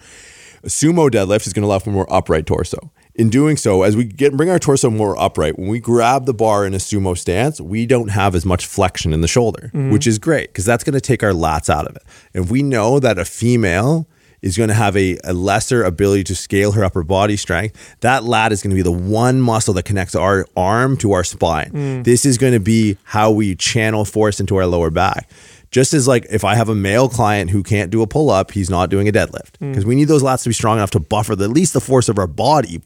[0.63, 2.91] A sumo deadlift is going to allow for more upright torso.
[3.15, 6.33] In doing so, as we get bring our torso more upright, when we grab the
[6.33, 9.91] bar in a sumo stance, we don't have as much flexion in the shoulder, mm-hmm.
[9.91, 12.03] which is great because that's going to take our lats out of it.
[12.33, 14.07] If we know that a female
[14.41, 18.23] is going to have a, a lesser ability to scale her upper body strength, that
[18.23, 21.71] lat is going to be the one muscle that connects our arm to our spine.
[21.71, 22.03] Mm.
[22.03, 25.29] This is going to be how we channel force into our lower back.
[25.71, 28.51] Just as like if I have a male client who can't do a pull up,
[28.51, 29.59] he's not doing a deadlift.
[29.59, 31.81] Because we need those lats to be strong enough to buffer the, at least the
[31.81, 32.81] force of our body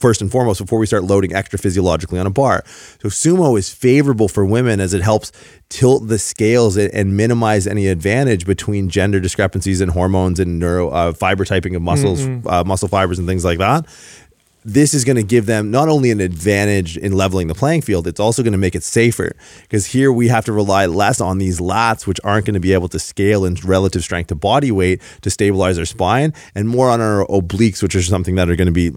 [0.00, 2.64] first and foremost before we start loading extra physiologically on a bar.
[3.00, 5.30] So sumo is favorable for women as it helps
[5.68, 10.90] tilt the scales and, and minimize any advantage between gender discrepancies and hormones and neuro
[10.90, 13.86] uh, fiber typing of muscles, uh, muscle fibers and things like that
[14.64, 18.06] this is going to give them not only an advantage in leveling the playing field,
[18.06, 21.38] it's also going to make it safer because here we have to rely less on
[21.38, 24.70] these lats, which aren't going to be able to scale in relative strength to body
[24.70, 28.56] weight to stabilize our spine, and more on our obliques, which are something that are
[28.56, 28.90] going to be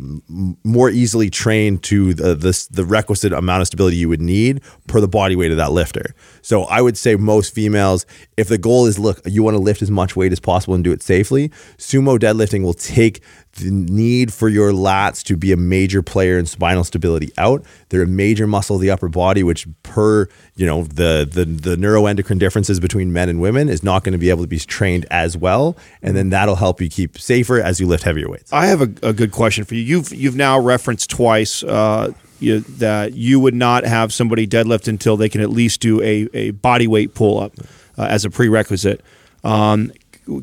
[0.63, 5.01] more easily trained to the, the the requisite amount of stability you would need per
[5.01, 6.15] the body weight of that lifter.
[6.41, 8.05] So I would say most females,
[8.37, 10.83] if the goal is look, you want to lift as much weight as possible and
[10.83, 13.21] do it safely, sumo deadlifting will take
[13.57, 17.63] the need for your lats to be a major player in spinal stability out.
[17.89, 21.75] They're a major muscle of the upper body, which per you know the the the
[21.75, 25.05] neuroendocrine differences between men and women is not going to be able to be trained
[25.11, 28.51] as well, and then that'll help you keep safer as you lift heavier weights.
[28.53, 29.81] I have a, a good question for you.
[29.81, 35.17] You've you've now referenced twice uh, you, that you would not have somebody deadlift until
[35.17, 37.53] they can at least do a, a body weight pull up
[37.97, 39.01] uh, as a prerequisite.
[39.43, 39.91] Um,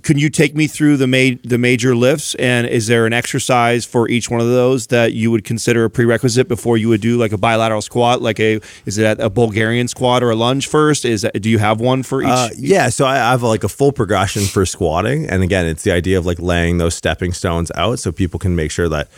[0.02, 2.34] can you take me through the ma- the major lifts?
[2.36, 5.90] And is there an exercise for each one of those that you would consider a
[5.90, 8.22] prerequisite before you would do like a bilateral squat?
[8.22, 11.04] Like a is it a Bulgarian squat or a lunge first?
[11.04, 12.28] Is that, do you have one for each?
[12.28, 15.92] Uh, yeah, so I have like a full progression for squatting, and again, it's the
[15.92, 19.08] idea of like laying those stepping stones out so people can make sure that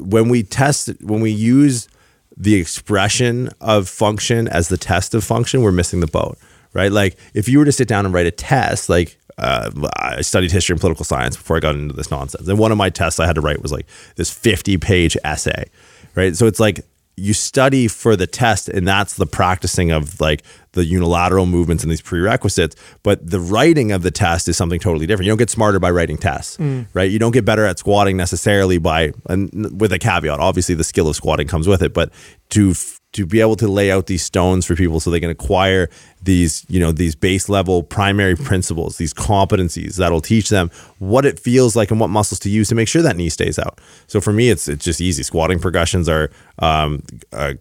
[0.00, 1.88] when we test, when we use
[2.36, 6.38] the expression of function as the test of function, we're missing the boat,
[6.72, 6.92] right?
[6.92, 10.52] Like if you were to sit down and write a test, like uh, I studied
[10.52, 13.20] history and political science before I got into this nonsense, and one of my tests
[13.20, 13.86] I had to write was like
[14.16, 15.70] this fifty-page essay,
[16.14, 16.36] right?
[16.36, 16.80] So it's like
[17.18, 21.90] you study for the test and that's the practicing of like the unilateral movements and
[21.90, 25.26] these prerequisites but the writing of the test is something totally different.
[25.26, 26.58] You don't get smarter by writing tests
[26.92, 27.10] right?
[27.10, 31.08] You don't get better at squatting necessarily by and with a caveat obviously the skill
[31.08, 32.12] of squatting comes with it but
[32.50, 32.72] to
[33.12, 35.88] to be able to lay out these stones for people so they can acquire
[36.22, 41.38] these you know these base level primary principles these competencies that'll teach them what it
[41.38, 43.80] feels like and what muscles to use to make sure that knee stays out.
[44.06, 45.22] So for me it's it's just easy.
[45.22, 47.02] Squatting progressions are um,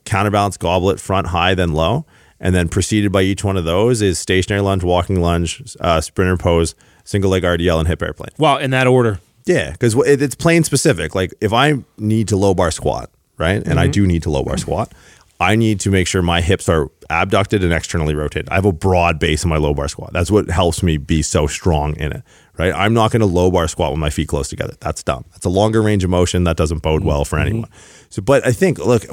[0.05, 2.05] counterbalance goblet front high then low.
[2.39, 6.37] And then preceded by each one of those is stationary lunge walking lunge uh, sprinter
[6.37, 8.29] pose single leg rdl and hip airplane.
[8.37, 9.19] Wow in that order.
[9.47, 11.15] Yeah, because it's plane specific.
[11.15, 14.43] Like if I need to low bar squat, right, and I do need to low
[14.43, 14.91] bar squat,
[15.39, 18.49] I need to make sure my hips are abducted and externally rotated.
[18.49, 20.11] I have a broad base in my low bar squat.
[20.11, 22.23] That's what helps me be so strong in it,
[22.57, 22.73] right?
[22.73, 24.73] I'm not going to low bar squat with my feet close together.
[24.79, 25.25] That's dumb.
[25.31, 26.43] That's a longer range of motion.
[26.45, 27.47] That doesn't bode well for mm-hmm.
[27.47, 27.69] anyone.
[28.09, 29.03] So, but I think, look,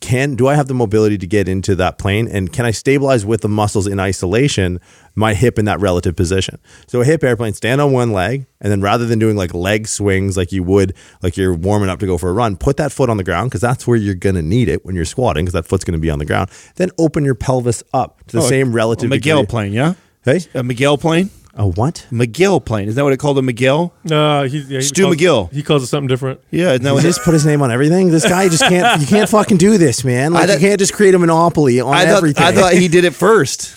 [0.00, 3.24] can do I have the mobility to get into that plane, and can I stabilize
[3.26, 4.80] with the muscles in isolation
[5.14, 6.58] my hip in that relative position?
[6.86, 9.86] So a hip airplane, stand on one leg, and then rather than doing like leg
[9.88, 12.92] swings like you would, like you're warming up to go for a run, put that
[12.92, 15.44] foot on the ground because that's where you're going to need it when you're squatting
[15.44, 16.50] because that foot's going to be on the ground.
[16.76, 19.46] Then open your pelvis up to the Oh, same relative a McGill degree.
[19.46, 22.06] plane yeah Hey, a McGill plane a what?
[22.10, 25.16] McGill plane is that what it called a McGill Uh, he, yeah, he Stu calls-
[25.16, 25.52] McGill.
[25.52, 26.40] He calls it something different.
[26.50, 28.10] yeah isn't that You what just put his name on everything.
[28.10, 29.00] This guy just can't.
[29.00, 30.32] You can't fucking do this, man.
[30.32, 32.42] Like I thought- you can't just create a monopoly on I thought, everything.
[32.44, 33.76] I thought he did it first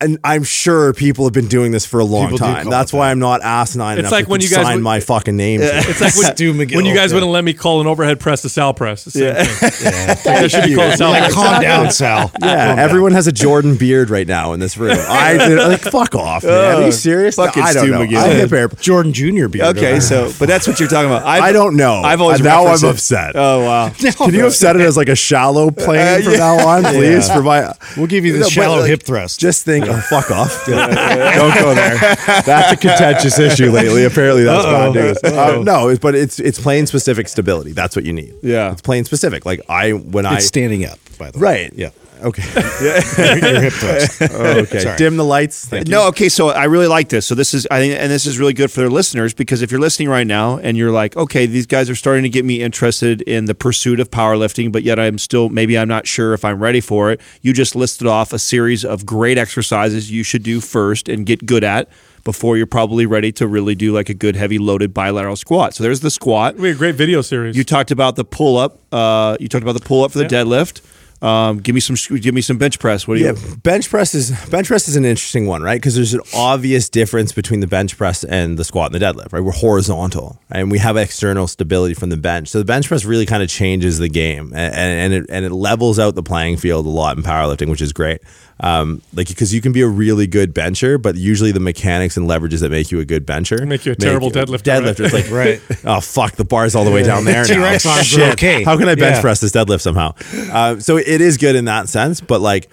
[0.00, 2.68] and I'm sure people have been doing this for a long People time.
[2.68, 3.12] That's why that.
[3.12, 5.60] I'm not asinine It's enough like to when you guys sign would- my fucking name.
[5.60, 5.66] to.
[5.66, 6.76] It's like when, Stu McGill.
[6.76, 7.16] when you guys Yeah.
[7.16, 9.04] wouldn't let me call an overhead press a Sal press.
[9.04, 9.44] The same thing.
[10.04, 11.34] Like, that should be called Sal Like, press.
[11.34, 12.30] calm down, Sal.
[12.42, 14.96] Yeah, Calm everyone has a Jordan beard right now in this room.
[14.98, 16.82] I did, like fuck off, man.
[16.82, 17.36] Are you serious?
[17.36, 18.00] fucking I don't Stu know.
[18.00, 18.16] McGill.
[18.18, 18.68] I hip air.
[18.68, 19.48] Jordan Jr.
[19.48, 19.76] beard.
[19.76, 22.02] okay so but that's what you're talking about I've, I don't know.
[22.02, 22.84] I've always Uh, now I'm it.
[22.84, 23.32] upset.
[23.36, 26.66] oh wow Can you have set it as like a shallow plane Uh, from now
[26.68, 27.30] on, please?
[27.30, 29.38] For my, We'll give you the shallow hip thrust.
[29.40, 30.64] Just think, fuck off.
[30.66, 31.96] Don't go there.
[32.44, 34.04] That's a contentious issue lately.
[34.04, 35.18] Apparently, that's bad news.
[35.24, 37.72] Uh, no, but it's it's plane specific stability.
[37.72, 38.34] That's what you need.
[38.42, 38.72] Yeah.
[38.72, 39.44] it's plane specific.
[39.46, 41.42] Like I when I it's standing up, by the way.
[41.42, 41.72] right.
[41.74, 41.90] Yeah.
[42.22, 42.42] Okay.
[42.80, 44.22] Your hip thrust.
[44.22, 44.78] okay.
[44.80, 44.96] Sorry.
[44.96, 45.66] Dim the lights.
[45.66, 45.92] Thank you.
[45.92, 46.28] No, okay.
[46.28, 47.26] So I really like this.
[47.26, 49.70] So this is, I think, and this is really good for their listeners because if
[49.70, 52.62] you're listening right now and you're like, okay, these guys are starting to get me
[52.62, 56.44] interested in the pursuit of powerlifting, but yet I'm still maybe I'm not sure if
[56.44, 57.20] I'm ready for it.
[57.42, 61.44] You just listed off a series of great exercises you should do first and get
[61.46, 61.88] good at
[62.24, 65.74] before you're probably ready to really do like a good heavy loaded bilateral squat.
[65.74, 66.56] So there's the squat.
[66.56, 67.54] We had a great video series.
[67.54, 68.78] You talked about the pull up.
[68.90, 70.42] Uh, you talked about the pull up for the Yeah.
[70.42, 70.80] deadlift.
[71.24, 71.96] Um, give me some.
[72.18, 73.08] Give me some bench press.
[73.08, 73.56] What do Yeah, you?
[73.62, 75.80] bench press is bench press is an interesting one, right?
[75.80, 79.32] Because there's an obvious difference between the bench press and the squat and the deadlift,
[79.32, 79.40] right?
[79.40, 82.48] We're horizontal, and we have external stability from the bench.
[82.48, 85.50] So the bench press really kind of changes the game, and, and it and it
[85.52, 88.20] levels out the playing field a lot in powerlifting, which is great.
[88.60, 92.28] Um, like because you can be a really good bencher, but usually the mechanics and
[92.28, 95.28] leverages that make you a good bencher Make you a terrible deadlifter, Deadlifter, it's like
[95.30, 95.60] Right.
[95.84, 97.54] Oh fuck, the bar's all the way down there now.
[97.54, 98.32] T-Rex arms Shit.
[98.34, 98.62] okay.
[98.62, 99.20] How can I bench Yeah.
[99.22, 100.14] press this deadlift somehow?
[100.52, 102.70] Uh, so it is good in that sense, but like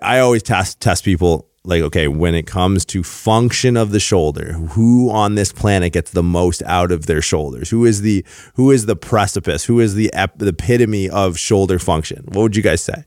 [0.00, 4.52] I always test test people like okay, when it comes to function of the shoulder,
[4.52, 7.70] who on this planet gets the most out of their shoulders?
[7.70, 8.24] Who is the
[8.54, 9.64] who is the precipice?
[9.64, 12.22] Who is the ep- the epitome of shoulder function?
[12.28, 13.04] What would you guys say?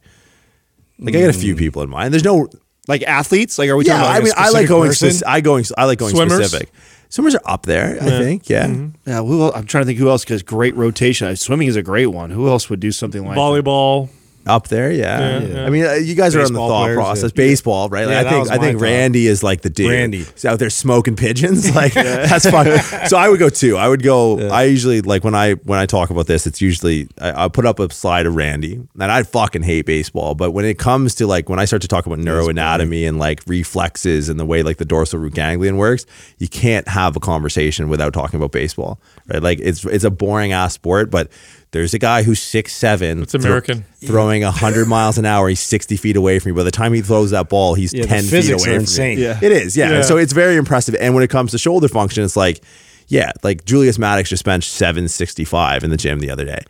[1.00, 2.14] Like I got a few people in mind.
[2.14, 2.48] There's no
[2.88, 3.58] Like athletes?
[3.58, 3.94] Like are we yeah.
[3.94, 4.90] talking about I like mean, a I like going.
[4.90, 5.10] person?
[5.10, 5.66] Speci- I going.
[5.78, 6.38] I like going Swimmers?
[6.48, 6.70] specific.
[7.10, 7.98] Swimmers are up there.
[8.02, 8.50] I think.
[8.50, 8.68] Yeah.
[9.06, 11.28] Yeah, who el I'm trying to think who else because great rotation.
[11.28, 12.30] Uh, Swimming is a great one.
[12.30, 13.40] Who else would do something like that?
[13.40, 14.10] Volleyball.
[14.50, 15.20] Up there, yeah.
[15.20, 15.66] Yeah, yeah.
[15.66, 17.32] I mean, uh, you guys are on the Baseball thought players, process.
[17.32, 17.36] yeah.
[17.38, 18.06] Baseball, right?
[18.06, 18.84] Like, Yeah, I that think was I my think thought.
[18.86, 19.92] Randy is like the dude.
[19.92, 20.24] Randy.
[20.24, 21.70] He's out there smoking pigeons.
[21.76, 22.68] Like that's fun.
[23.08, 23.78] So I would go two.
[23.78, 24.50] I would go.
[24.50, 27.66] I usually like when I when I talk about this, it's usually I, I put
[27.66, 30.36] up a slide of Randy, and I fucking hate baseball.
[30.36, 33.42] But when it comes to like when I start to talk about neuroanatomy and like
[33.48, 36.06] reflexes and the way like the dorsal root ganglion works,
[36.40, 39.42] you can't have a conversation without talking about baseball, right?
[39.44, 41.30] Like it's it's a boring ass sport, but.
[41.72, 43.22] There's a guy who's six seven.
[43.22, 43.86] It's American.
[44.04, 45.48] throwing hundred miles an hour.
[45.50, 46.56] He's sixty feet away from you.
[46.56, 48.74] By the time he throws that ball, he's Yeah, the ten feet away are from
[48.74, 49.18] insane.
[49.20, 49.26] you.
[49.26, 49.40] Yeah.
[49.42, 49.92] It is, yeah.
[49.92, 50.02] Yeah.
[50.02, 50.96] So it's very impressive.
[51.00, 52.64] And when it comes to shoulder function, it's like,
[53.08, 56.62] yeah, like Julius Maddox just benched seven sixty five in the gym the other day.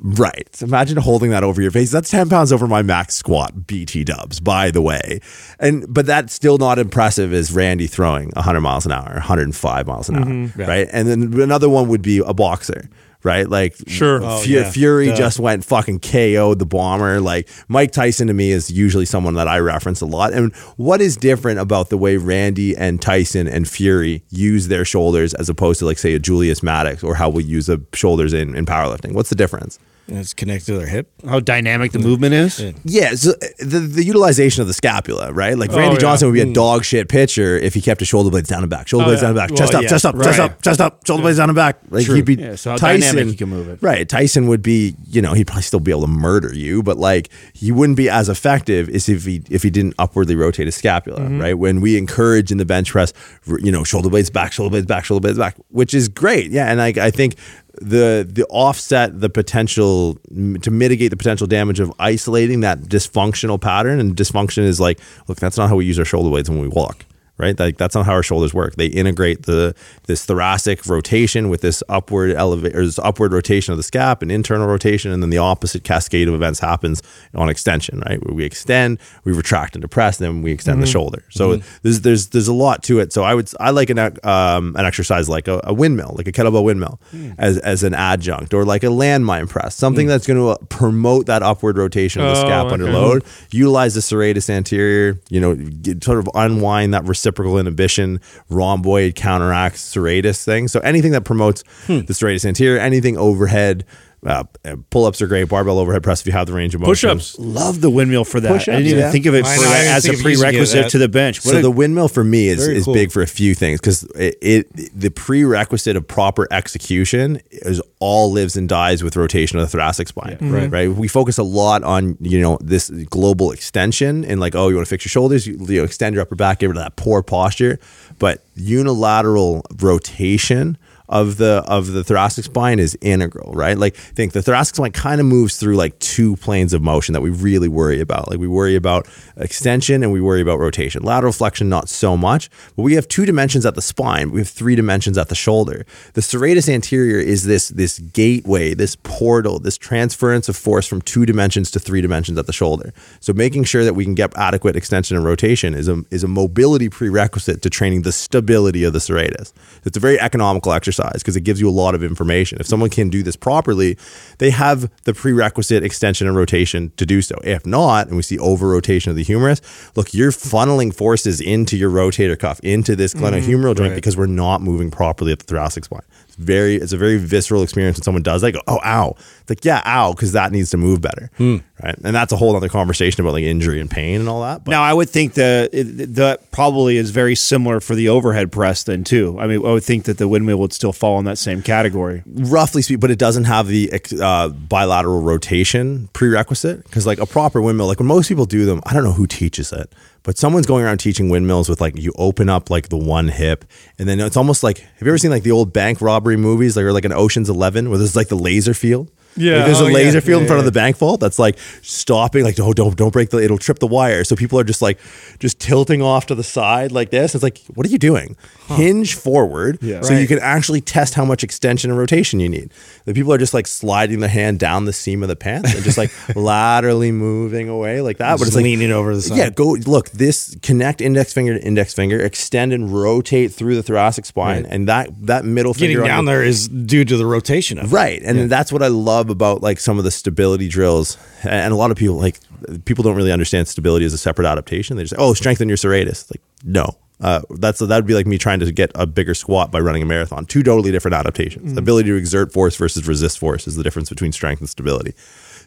[0.00, 0.48] Right.
[0.54, 1.90] So imagine holding that over your face.
[1.92, 5.20] That's 10 pounds over my max squat, BT dubs, by the way.
[5.60, 10.08] And but that's still not impressive as Randy throwing 100 miles an hour, 105 miles
[10.08, 10.24] an hour.
[10.24, 10.60] Mm-hmm.
[10.60, 10.88] Right.
[10.92, 12.88] And then another one would be a boxer.
[13.24, 14.16] Right, like Sure.
[14.22, 14.70] Oh, Fu- Oh, yeah.
[14.70, 15.16] Fury Duh.
[15.16, 17.20] just went fucking KO'd the bomber.
[17.20, 20.34] Like Mike Tyson to me is usually someone that I reference a lot.
[20.34, 25.32] And what is different about the way Randy and Tyson and Fury use their shoulders
[25.34, 28.54] as opposed to like say a Julius Maddox or how we use the shoulders in,
[28.54, 29.14] in powerlifting?
[29.14, 29.78] What's the difference?
[30.06, 31.10] And it's connected to their hip.
[31.26, 32.60] How dynamic the movement is?
[32.84, 35.56] Yeah, so uh, the, the utilization of the scapula, right?
[35.56, 36.00] Like Oh, Randy yeah.
[36.00, 38.68] Johnson would be a dog shit pitcher if he kept his shoulder blades down and
[38.68, 39.28] back, shoulder Oh, blades yeah.
[39.28, 40.50] down and back, Well, chest up, yeah, chest up, chest right.
[40.50, 41.78] up, chest up, shoulder blades down and back.
[41.88, 42.16] Like True.
[42.16, 43.78] he'd be Yeah, so how Tyson, dynamic he can move it.
[43.80, 46.98] Right, Tyson would be, you know, he'd probably still be able to murder you, but
[46.98, 50.74] like he wouldn't be as effective as if he if he didn't upwardly rotate his
[50.74, 51.40] scapula, Mm-hmm.
[51.40, 51.54] right?
[51.54, 53.14] When we encourage in the bench press,
[53.60, 56.50] you know, shoulder blades back, shoulder blades back, shoulder blades back, which is great.
[56.50, 57.36] Yeah, and I I think
[57.80, 60.18] the the offset the potential
[60.62, 64.00] to mitigate the potential damage of isolating that dysfunctional pattern.
[64.00, 64.98] And dysfunction is like
[65.28, 67.04] look that's not how we use our shoulder blades when we walk
[67.38, 67.58] right?
[67.58, 68.76] Like that's not how our shoulders work.
[68.76, 69.74] They integrate the
[70.06, 74.30] this thoracic rotation with this upward elevate or this upward rotation of the scap and
[74.30, 77.02] internal rotation and then the opposite cascade of events happens
[77.34, 78.24] on extension right?
[78.24, 80.92] Where we extend we retract and depress then we extend the mm-hmm.
[80.92, 81.24] shoulder.
[81.30, 81.78] So mm-hmm.
[81.82, 83.12] there's there's there's a lot to it.
[83.12, 86.32] So i would i like an um, an exercise like a, a windmill like a
[86.32, 87.32] kettlebell windmill hmm.
[87.38, 90.10] as as an adjunct or like a landmine press something hmm.
[90.10, 92.74] that's going to promote that upward rotation of the Oh, scap okay.
[92.74, 93.24] under load.
[93.50, 98.20] Utilize the serratus anterior, you know, get, sort of unwind that reciprocal inhibition,
[98.50, 100.68] rhomboid counteracts serratus thing.
[100.68, 102.00] So anything that promotes hmm.
[102.00, 103.84] the serratus anterior, anything overhead,
[104.24, 104.44] uh,
[104.90, 107.10] pull ups are great, barbell overhead press if you have the range of motion.
[107.10, 107.38] Push ups.
[107.38, 108.48] Love the windmill for that.
[108.48, 109.10] Push-ups, I didn't even yeah.
[109.10, 110.90] think of it for know, I that didn't as a think of using it prerequisite
[110.90, 111.44] to the bench.
[111.44, 112.94] What So a- the windmill for me is, is cool.
[112.94, 118.32] big for a few things because it, it the prerequisite of proper execution is all
[118.32, 120.38] lives and dies with rotation of the thoracic spine.
[120.40, 120.90] Right, right.
[120.90, 124.86] We focus a lot on you know this global extension and like oh you want
[124.86, 126.96] to fix your shoulders, you, you know, extend your upper back, get rid of that
[126.96, 127.78] poor posture,
[128.18, 130.78] but unilateral rotation
[131.08, 133.76] of the of the thoracic spine is integral, right?
[133.76, 137.20] Like think the thoracic spine kind of moves through like two planes of motion that
[137.20, 138.30] we really worry about.
[138.30, 141.02] Like we worry about extension and we worry about rotation.
[141.02, 144.30] Lateral flexion not so much, but we have two dimensions at the spine.
[144.30, 145.84] We have three dimensions at the shoulder.
[146.14, 151.26] The serratus anterior is this this gateway, this portal, this transference of force from two
[151.26, 152.94] dimensions to three dimensions at the shoulder.
[153.20, 156.28] So making sure that we can get adequate extension and rotation is a is a
[156.28, 159.52] mobility prerequisite to training the stability of the serratus.
[159.84, 162.58] It's a very economical exercise because it gives you a lot of information.
[162.60, 163.96] If someone can do this properly,
[164.38, 167.36] they have the prerequisite extension and rotation to do so.
[167.44, 169.60] If not, and we see over rotation of the humerus,
[169.96, 173.84] look, you're funneling forces into your rotator cuff, into this glenohumeral mm-hmm.
[173.84, 176.02] joint because we're not moving properly at the thoracic spine.
[176.36, 178.52] Very, it's a very visceral experience when someone does that.
[178.52, 179.14] Go, oh, ow!
[179.40, 181.94] It's like, yeah, ow, because that needs to move better, right?
[182.02, 184.64] And that's a whole other conversation about like injury and pain and all that.
[184.64, 188.50] But Now, I would think that it- that probably is very similar for the overhead
[188.52, 189.36] press then too.
[189.38, 192.22] I mean, I would think that the windmill would still fall in that same category.
[192.26, 197.60] roughly speaking, but it doesn't have the uh, bilateral rotation prerequisite because, like, a proper
[197.60, 199.92] windmill, like when most people do them, I don't know who teaches it,
[200.24, 203.64] but someone's going around teaching windmills with like you open up like the one hip,
[203.98, 206.76] and then it's almost like have you ever seen like the old bank robbery movies,
[206.76, 209.10] like or like an Ocean's Eleven, where there's like the laser field.
[209.36, 209.56] Yeah.
[209.56, 209.94] Like, there's Oh, a yeah.
[209.94, 212.96] laser field in Yeah, front of the bank vault that's like stopping, like, oh, don't
[212.96, 214.24] don't break the it'll trip the wire.
[214.24, 214.98] So people are just like
[215.38, 217.34] just tilting off to the side like this.
[217.34, 218.36] It's like, what are you doing?
[218.68, 222.70] Hinge forward so you can actually test how much extension and rotation you need.
[223.04, 225.84] The people are just like sliding the hand down the seam of the pants and
[225.84, 228.32] just like laterally moving away like that.
[228.34, 229.36] but Just it's like leaning over the side.
[229.38, 230.10] Yeah, go look.
[230.10, 234.88] This connect index finger to index finger, extend and rotate through the thoracic spine, and
[234.88, 237.94] that that middle Getting finger down your- there is due to the rotation of it.
[237.94, 238.22] Right.
[238.22, 241.18] And that's what I love about like some of the stability drills.
[241.42, 242.38] And a lot of people like
[242.84, 244.96] people don't really understand stability as a separate adaptation.
[244.96, 246.30] They just say, oh, strengthen your serratus.
[246.30, 246.96] Like, no.
[247.20, 250.02] Uh, that's that would be like me trying to get a bigger squat by running
[250.02, 250.44] a marathon.
[250.44, 251.74] Two totally different adaptations.
[251.74, 255.14] The ability to exert force versus resist force is the difference between strength and stability.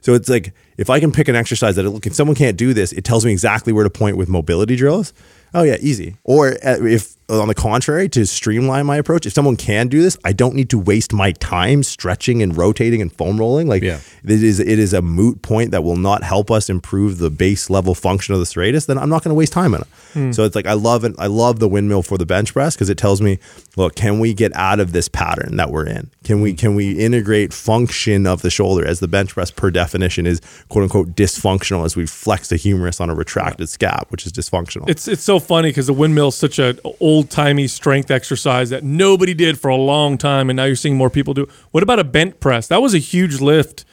[0.02, 2.74] So it's like if I can pick an exercise that look if someone can't do
[2.74, 5.14] this, it tells me exactly where to point with mobility drills.
[5.54, 6.18] Oh yeah, easy.
[6.24, 10.02] Or uh, if Uh, on the contrary, to streamline my approach, if someone can do
[10.02, 13.68] this, I don't need to waste my time stretching and rotating and foam rolling.
[13.68, 14.00] Like Yeah.
[14.24, 17.70] it is, it is a moot point that will not help us improve the base
[17.70, 18.86] level function of the serratus.
[18.86, 19.88] Then I'm not going to waste time on it.
[20.14, 20.32] Hmm.
[20.32, 21.16] So it's like I love it.
[21.20, 23.40] I love the windmill for the bench press because it tells me,
[23.76, 26.10] look, can we get out of this pattern that we're in?
[26.24, 26.58] Can we hmm.
[26.58, 30.84] can we integrate function of the shoulder as the bench press per definition is quote
[30.84, 34.88] unquote dysfunctional as we flex the humerus on a retracted scap, which is dysfunctional.
[34.88, 38.84] It's it's so funny because the windmill is such an old timey strength exercise that
[38.84, 41.48] nobody did for a long time, and now you're seeing more people do.
[41.72, 42.68] What about a bent press?
[42.68, 43.86] That was a huge lift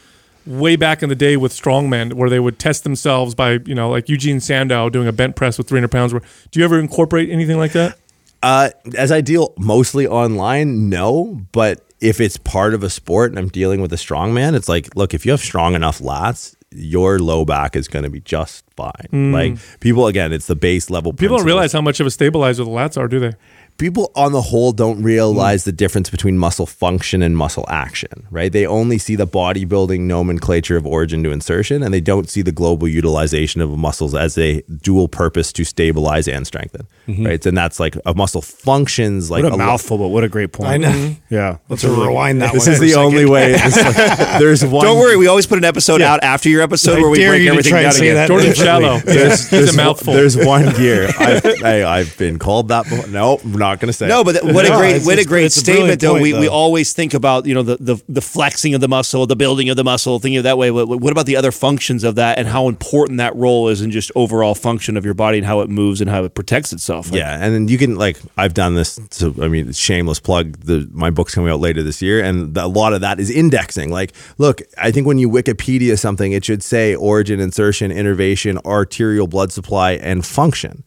[0.46, 3.90] way back in the day with strongmen, where they would test themselves by you know
[3.90, 6.12] like Eugene Sandow doing a bent press with 300 pounds.
[6.12, 7.98] Where do you ever incorporate anything like that?
[8.42, 11.40] Uh, as I deal mostly online, no.
[11.52, 14.94] But if it's part of a sport and I'm dealing with a strongman, it's like,
[14.94, 18.64] look, if you have strong enough lats, your low back is going to be just
[18.76, 19.32] fine.
[19.32, 21.12] Like people, again, it's the base level.
[21.12, 21.18] Mm.
[21.18, 23.32] People don't realize how much of a stabilizer the lats are, do they?
[23.78, 25.64] People on the whole don't realize Mm.
[25.64, 28.52] the difference between muscle function and muscle action, right?
[28.52, 32.52] They only see the bodybuilding nomenclature of origin to insertion, and they don't see the
[32.52, 37.44] global utilization of muscles as a dual purpose to stabilize and strengthen, right?
[37.44, 40.52] And that's like a muscle functions like What a lo- mouthful, but what a great
[40.52, 40.70] point.
[40.70, 41.16] I know.
[41.30, 41.56] Yeah.
[41.68, 42.72] Let's rewind that This one.
[42.72, 43.04] is for a the second.
[43.06, 43.52] only way.
[43.52, 44.84] this- there's one.
[44.86, 47.30] Don't worry, we always put an episode out after your episode I where we dare
[47.30, 48.14] break you everything try and down again.
[48.14, 48.28] that.
[48.28, 48.64] Jordan differently.
[48.88, 48.98] Shallow.
[49.04, 50.14] There's, It's there's a mouthful.
[50.14, 51.08] There's one gear.
[51.18, 52.84] I, I, I've been called that.
[52.84, 53.06] Before.
[53.08, 54.06] No, I'm not going to say.
[54.06, 54.24] No, it.
[54.24, 56.12] but that- what a great, what a great it's a statement, though.
[56.12, 59.26] point, we, we always think about you know the, the the flexing of the muscle,
[59.26, 60.70] the building of the muscle, thinking of that way.
[60.70, 63.90] What, what about the other functions of that, and how important that role is in
[63.90, 67.10] just overall function of your body and how it moves and how it protects itself?
[67.10, 68.98] Like, Yeah, and then you can like I've done this.
[69.10, 70.58] So I mean, shameless plug.
[70.60, 73.30] The my book's coming out later this year, and the, a lot of that is
[73.30, 73.90] indexing.
[73.90, 79.26] Like, look, I think when you Wikipedia something, it should say origin, insertion, innervation, arterial
[79.26, 80.84] blood supply, and function.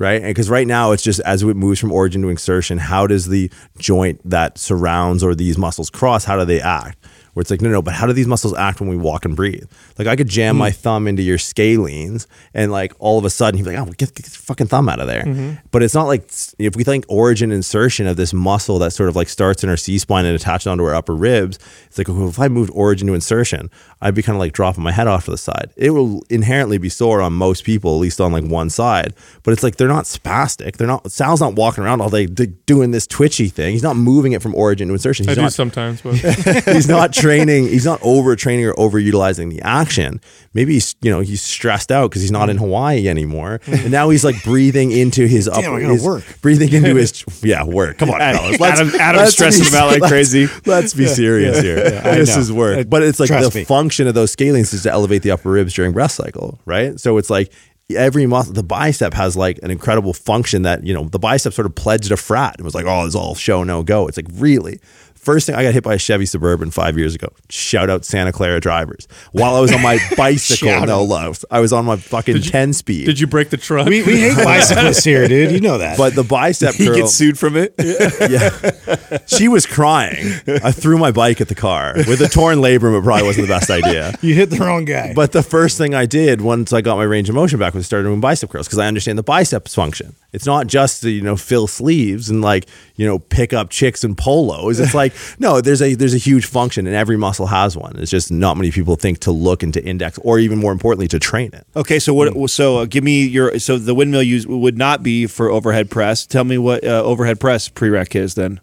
[0.00, 3.28] Right, because right now it's just as it moves from origin to insertion, how does
[3.28, 6.24] the joint that surrounds or these muscles cross?
[6.24, 6.96] How do they act?
[7.32, 9.36] Where it's like, no, no, but how do these muscles act when we walk and
[9.36, 9.70] breathe?
[9.98, 10.76] Like I could jam my hmm.
[10.76, 14.14] thumb into your scalenes and like all of a sudden he'd be like, oh, get,
[14.14, 15.22] get fucking thumb out of there.
[15.22, 15.66] Mm-hmm.
[15.70, 19.16] But it's not like if we think origin insertion of this muscle that sort of
[19.16, 22.28] like starts in our C spine and attaches onto our upper ribs, it's like, well,
[22.28, 23.70] if I moved origin to insertion,
[24.00, 25.72] I'd be kind of like dropping my head off to the side.
[25.76, 29.14] It will inherently be sore on most people, at least on like one side.
[29.42, 30.76] But it's like they're not spastic.
[30.76, 31.10] They're not.
[31.10, 33.72] Sal's not walking around all day doing this twitchy thing.
[33.72, 35.28] He's not moving it from origin to insertion.
[35.28, 36.14] I He's do sometimes, but
[36.64, 37.68] he's not training.
[37.68, 40.20] He's not overtraining or overutilizing the action.
[40.54, 44.10] Maybe he's you know he's stressed out because he's not in Hawaii anymore, and now
[44.10, 46.24] he's like breathing into his Damn, upper, I gotta his- work.
[46.42, 47.98] breathing into his yeah work.
[47.98, 48.60] Come on, fellas.
[48.60, 50.48] Adam- Adam's stressing be- about like let's- crazy.
[50.66, 51.78] Let's be serious here.
[51.78, 52.40] I this know.
[52.40, 53.64] is work, Uh, but it's like trust the me.
[53.64, 56.98] function of those scalenes is to elevate the upper ribs during breath cycle, right?
[56.98, 57.52] So it's like.
[57.96, 61.66] Every muscle, the bicep has like an incredible function that, you know, the bicep sort
[61.66, 62.54] of pledged a frat.
[62.56, 64.06] and was like, oh, it's all show, no go.
[64.06, 64.78] It's like, really?
[65.20, 67.28] First thing I got hit by a Chevy Suburban five years ago.
[67.50, 69.06] Shout out Santa Clara drivers.
[69.32, 71.44] While I was on my bicycle, no love.
[71.50, 73.04] I was on my fucking you- 10 speed.
[73.04, 73.86] did you break the truck?
[73.86, 75.52] We, we hate bicyclists here, dude.
[75.52, 75.98] You know that.
[75.98, 77.74] but the bicep He curl, gets sued from it.
[77.78, 80.26] yeah, she was crying.
[80.46, 82.98] I threw my bike at the car with a torn labrum.
[82.98, 84.14] It probably wasn't the best idea.
[84.22, 85.12] you hit the wrong guy.
[85.14, 87.84] But the first thing I did once I got my range of motion back was
[87.86, 90.14] start doing bicep curls because I understand the biceps function.
[90.32, 92.66] It's not just to you know fill sleeves and like
[92.96, 94.78] you know pick up chicks and polos.
[94.80, 97.98] It's like no, there's a there's a huge function and every muscle has one.
[97.98, 101.08] It's just not many people think to look and to index or even more importantly
[101.08, 101.66] to train it.
[101.76, 102.50] Okay, so what?
[102.50, 103.58] So uh, give me your.
[103.58, 106.26] So the windmill use would not be for overhead press.
[106.26, 108.60] Tell me what uh, overhead press prereq is then.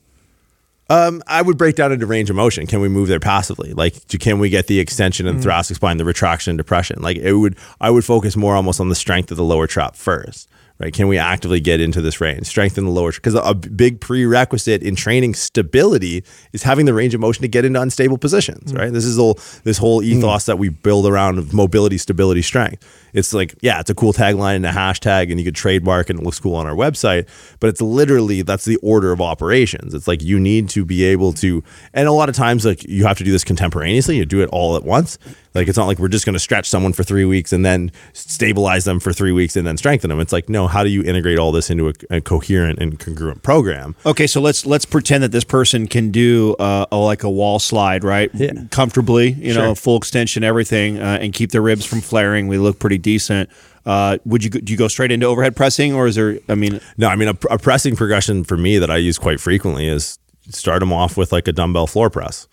[0.90, 2.66] Um, I would break down into range of motion.
[2.66, 3.74] Can we move there passively?
[3.74, 7.02] Like, do- can we get the extension of the thoracic spine, the retraction and depression?
[7.02, 7.58] Like, it would.
[7.82, 10.48] I would focus more almost on the strength of the lower trap first,
[10.80, 10.94] right?
[10.94, 13.12] Can we actively get into this range, strengthen the lower?
[13.12, 16.24] Because a big prerequisite in training stability
[16.54, 18.78] is having the range of motion to get into unstable positions, mm.
[18.78, 18.94] right?
[18.94, 20.06] This is all this whole mm.
[20.06, 22.86] ethos that we build around of mobility, stability, strength.
[23.14, 26.20] It's like, yeah, it's a cool tagline and a hashtag, and you could trademark and
[26.20, 27.28] it looks cool on our website.
[27.60, 29.94] But it's literally that's the order of operations.
[29.94, 31.64] It's like you need to be able to,
[31.94, 34.18] and a lot of times, like you have to do this contemporaneously.
[34.18, 35.18] You do it all at once.
[35.58, 37.92] Like it's not like we're just going to stretch someone for three weeks and then
[38.14, 40.20] stabilize them for three weeks and then strengthen them.
[40.20, 43.42] It's like, no, how do you integrate all this into a, a coherent and congruent
[43.42, 43.96] program?
[44.06, 47.58] Okay, so let's let's pretend that this person can do uh, a, like a wall
[47.60, 48.30] slide, right?
[48.34, 48.52] Yeah.
[48.72, 49.76] Comfortably, you know, Sure.
[49.76, 52.48] full extension, everything, uh, and keep their ribs from flaring.
[52.48, 53.50] We look pretty decent.
[53.86, 56.38] Uh, would you go- do you go straight into overhead pressing, or is there?
[56.50, 59.40] I mean, No, I mean, a, a pressing progression for me that I use quite
[59.40, 62.48] frequently is start them off with like a dumbbell floor press.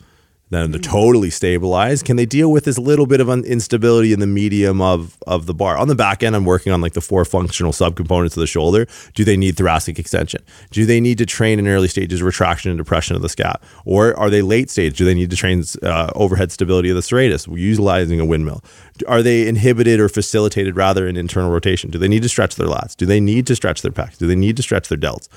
[0.50, 2.04] Then they're totally stabilized.
[2.04, 5.54] Can they deal with this little bit of instability in the medium of, of the
[5.54, 5.76] bar?
[5.78, 8.86] On the back end, I'm working on like the four functional subcomponents of the shoulder.
[9.14, 10.42] Do they need thoracic extension?
[10.70, 13.62] Do they need to train in early stages retraction and depression of the scap?
[13.84, 14.96] Or are they late stage?
[14.96, 18.62] Do they need to train uh, overhead stability of the serratus utilizing a windmill?
[19.08, 21.90] Are they inhibited or facilitated rather in internal rotation?
[21.90, 22.96] Do they need to stretch their lats?
[22.96, 24.18] Do they need to stretch their pecs?
[24.18, 25.28] Do they need to stretch their delts?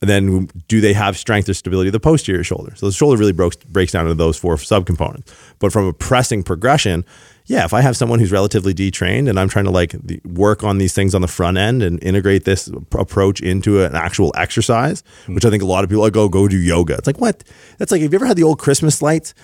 [0.00, 2.74] And then do they have strength or stability of the posterior shoulder?
[2.74, 5.28] So the shoulder really breaks breaks down into those four subcomponents.
[5.58, 7.04] But from a pressing progression,
[7.44, 9.94] yeah, if I have someone who's relatively detrained and I'm trying to like
[10.24, 14.32] work on these things on the front end and integrate this approach into an actual
[14.36, 15.34] exercise, hmm.
[15.34, 16.94] which I think a lot of people like, go go do yoga.
[16.94, 17.44] It's like what?
[17.76, 19.34] That's like have you ever had the old Christmas lights?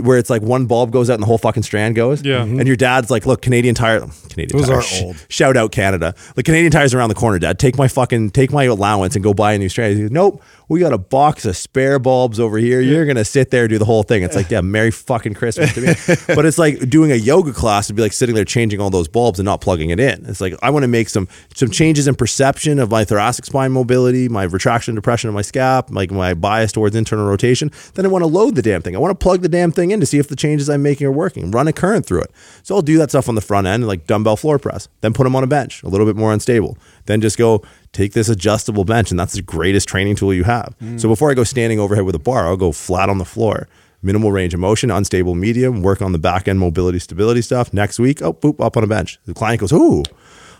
[0.00, 2.22] Where it's like one bulb goes out and the whole fucking strand goes.
[2.22, 2.42] Yeah.
[2.42, 2.66] And mm-hmm.
[2.66, 4.78] your dad's like, look, Canadian Tire, Canadian Those Tire.
[4.78, 5.16] are sh- old.
[5.28, 6.14] Shout out Canada.
[6.34, 7.58] The Canadian Tire's around the corner, Dad.
[7.58, 9.94] Take my fucking take my allowance and go buy a new strand.
[9.96, 10.42] He goes, nope.
[10.72, 12.80] We got a box of spare bulbs over here.
[12.80, 14.22] You're gonna sit there and do the whole thing.
[14.22, 15.88] It's like, yeah, Merry fucking Christmas to me.
[16.34, 19.06] but it's like doing a yoga class would be like sitting there changing all those
[19.06, 20.24] bulbs and not plugging it in.
[20.24, 23.70] It's like I want to make some some changes in perception of my thoracic spine
[23.70, 27.70] mobility, my retraction depression of my scap, like my bias towards internal rotation.
[27.92, 28.96] Then I want to load the damn thing.
[28.96, 31.06] I want to plug the damn thing in to see if the changes I'm making
[31.06, 31.50] are working.
[31.50, 32.30] Run a current through it.
[32.62, 34.88] So I'll do that stuff on the front end, like dumbbell floor press.
[35.02, 36.78] Then put them on a bench, a little bit more unstable.
[37.04, 37.62] Then just go
[37.92, 40.74] take this adjustable bench, and that's the greatest training tool you have.
[40.80, 41.00] Mm.
[41.00, 43.68] So before I go standing overhead with a bar, I'll go flat on the floor.
[44.02, 47.72] Minimal range of motion, unstable medium, work on the back end mobility, stability stuff.
[47.72, 49.18] Next week, oh, boop, up on a bench.
[49.26, 50.02] The client goes, Ooh,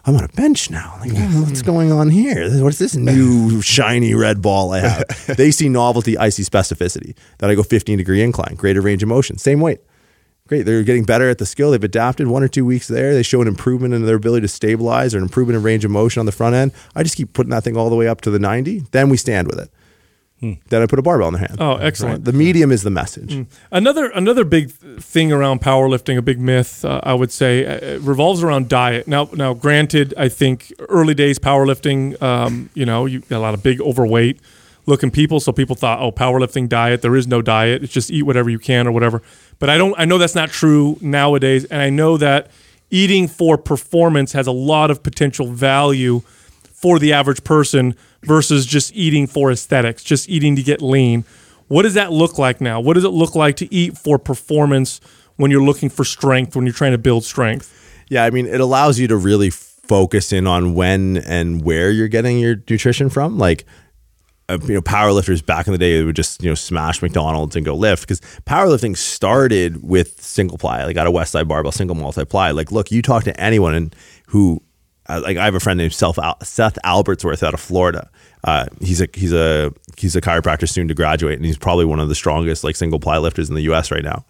[0.04, 0.96] I'm on a bench now.
[1.00, 1.66] Like, oh, what's mm.
[1.66, 2.62] going on here?
[2.62, 5.26] What's this new shiny red ball I have?
[5.36, 7.16] they see novelty, I see specificity.
[7.38, 9.80] Then I go 15 degree incline, greater range of motion, same weight.
[10.52, 10.66] Great.
[10.66, 11.70] They're getting better at the skill.
[11.70, 13.14] They've adapted one or two weeks there.
[13.14, 15.90] They show an improvement in their ability to stabilize or an improvement in range of
[15.90, 16.72] motion on the front end.
[16.94, 18.80] I just keep putting that thing all the way up to the 90.
[18.90, 19.70] Then we stand with it.
[20.68, 21.56] Then I put a barbell in their hand.
[21.58, 22.16] Oh, excellent.
[22.16, 22.24] Right?
[22.24, 23.46] The medium is the message.
[23.70, 28.42] Another another big thing around powerlifting, a big myth, uh, I would say, uh, revolves
[28.42, 29.08] around diet.
[29.08, 33.54] Now, now, granted, I think early days powerlifting, um, you know, you got a lot
[33.54, 34.40] of big overweight
[34.86, 37.82] looking people, so people thought, oh, powerlifting diet, there is no diet.
[37.82, 39.22] It's just eat whatever you can or whatever.
[39.58, 39.94] But I don't.
[39.98, 42.50] I know that's not true nowadays, and I know that
[42.90, 46.20] eating for performance has a lot of potential value
[46.64, 51.24] for the average person versus just eating for aesthetics, just eating to get lean.
[51.68, 52.80] What does that look like now?
[52.80, 55.00] What does it look like to eat for performance
[55.36, 57.72] when you're looking for strength, when you're trying to build strength?
[58.08, 62.08] Yeah, I mean, it allows you to really focus in on when and where you're
[62.08, 63.38] getting your nutrition from.
[63.38, 63.64] Like,
[64.48, 67.64] uh, you know, powerlifters back in the day would just you know smash McDonald's and
[67.64, 70.84] go lift because powerlifting started with single ply.
[70.84, 72.50] Like, got a Westside barbell, single multi ply.
[72.50, 73.96] Like, look, you talk to anyone and
[74.28, 74.62] who.
[75.08, 78.08] Uh, like I have a friend named Seth, Al- Seth Albertsworth out of Florida.
[78.44, 81.98] Uh, he's a he's a he's a chiropractor soon to graduate, and he's probably one
[81.98, 83.90] of the strongest like single ply lifters in the U.S.
[83.90, 84.24] right now.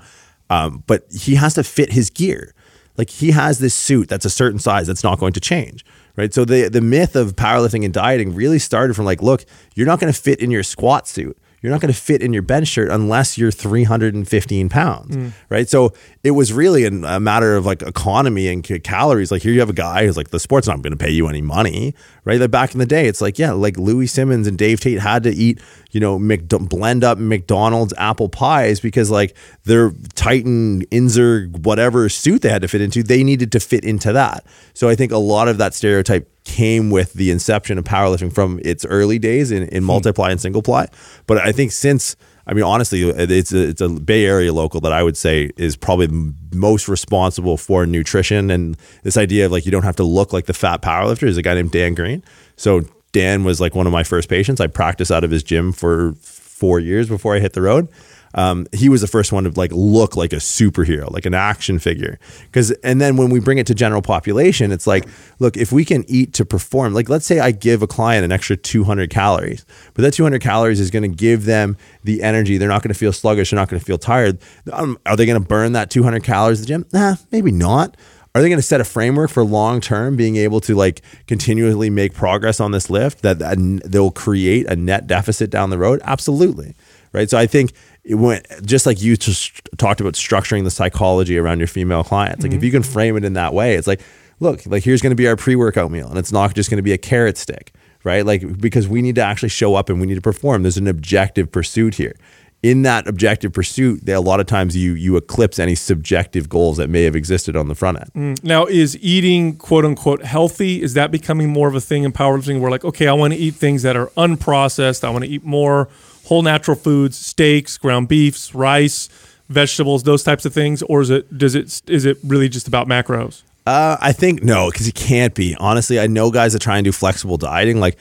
[0.49, 2.55] Um, but he has to fit his gear.
[2.97, 5.85] Like he has this suit that's a certain size that's not going to change,
[6.17, 6.33] right?
[6.33, 9.45] So the the myth of powerlifting and dieting really started from like, look,
[9.75, 11.37] you're not going to fit in your squat suit.
[11.63, 15.33] You're not going to fit in your bench shirt unless you're 315 pounds, mm.
[15.49, 15.69] right?
[15.69, 15.93] So
[16.25, 19.31] it was really an, a matter of like economy and calories.
[19.31, 21.29] Like here you have a guy who's like, the sport's not going to pay you
[21.29, 21.95] any money,
[22.25, 22.41] right?
[22.41, 25.23] Like back in the day, it's like, yeah, like Louie Simmons and Dave Tate had
[25.23, 25.61] to eat,
[25.93, 32.43] you know, Mc, blend up McDonald's apple pies because like their Titan Inzer whatever suit
[32.43, 34.45] they had to fit into, they needed to fit into that.
[34.75, 38.61] So I think a lot of that stereotype came with the inception of powerlifting from
[38.65, 39.87] its early days in, in hmm.
[39.87, 40.87] multiply and single ply.
[41.27, 42.17] But I think since,
[42.47, 45.77] I mean, honestly, it's a, it's a Bay Area local that I would say is
[45.77, 50.05] probably the most responsible for nutrition and this idea of like you don't have to
[50.05, 52.23] look like the fat powerlifter is a guy named Dan Green.
[52.57, 52.83] So
[53.13, 54.61] Dan was like one of my first patients.
[54.61, 57.89] I practiced out of his gym for four years before I hit the road.
[58.35, 61.79] Um, he was the first one to like look like a superhero, like an action
[61.79, 62.19] figure.
[62.45, 65.07] Because and then when we bring it to general population, it's like,
[65.39, 68.33] look, if we can eat to perform, like let's say I give a client an
[68.33, 69.65] extra 200 calories,
[69.95, 72.59] but that 200 calories is going to give them the energy.
[72.59, 73.51] They're not going to feel sluggish.
[73.51, 74.39] They're not going to feel tired.
[74.73, 76.87] Um, are they going to burn that 200 calories at the gym?
[76.93, 77.97] Nah, maybe not.
[78.35, 81.91] Are they going to set a framework for long term being able to like continually
[81.91, 86.01] make progress on this lift that, that they'll create a net deficit down the road?
[86.05, 86.75] Absolutely.
[87.13, 87.29] Right.
[87.29, 87.75] So I think
[88.05, 92.43] it went just like you just talked about structuring the psychology around your female clients.
[92.43, 92.65] Like if mm-hmm.
[92.65, 94.01] you can frame it in that way, it's like,
[94.41, 96.79] look, like here's going to be our pre workout meal and it's not just going
[96.79, 97.73] to be a carrot stick.
[98.05, 98.27] Right.
[98.27, 100.63] Like because we need to actually show up and we need to perform.
[100.63, 102.17] There's an objective pursuit here
[102.63, 106.89] in that objective pursuit, a lot of times you you eclipse any subjective goals that
[106.89, 108.11] may have existed on the front end.
[108.15, 108.45] Mm.
[108.45, 110.81] Now, is eating quote unquote healthy?
[110.81, 112.61] Is that becoming more of a thing in powerlifting?
[112.61, 115.03] Where like, okay, I want to eat things that are unprocessed.
[115.03, 115.89] I want to eat more
[116.33, 119.11] whole natural foods, steaks, ground beefs, rice,
[119.51, 122.87] vegetables, those types of things, or is it does it is it really just about
[122.89, 123.43] macros?
[123.67, 125.55] Uh, I think no, because it can't be.
[125.61, 127.81] Honestly, I know guys that try and do flexible dieting.
[127.81, 127.99] Like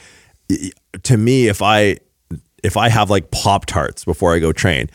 [1.04, 1.98] to me, if I
[2.64, 4.90] if I have like Pop Tarts before I go train,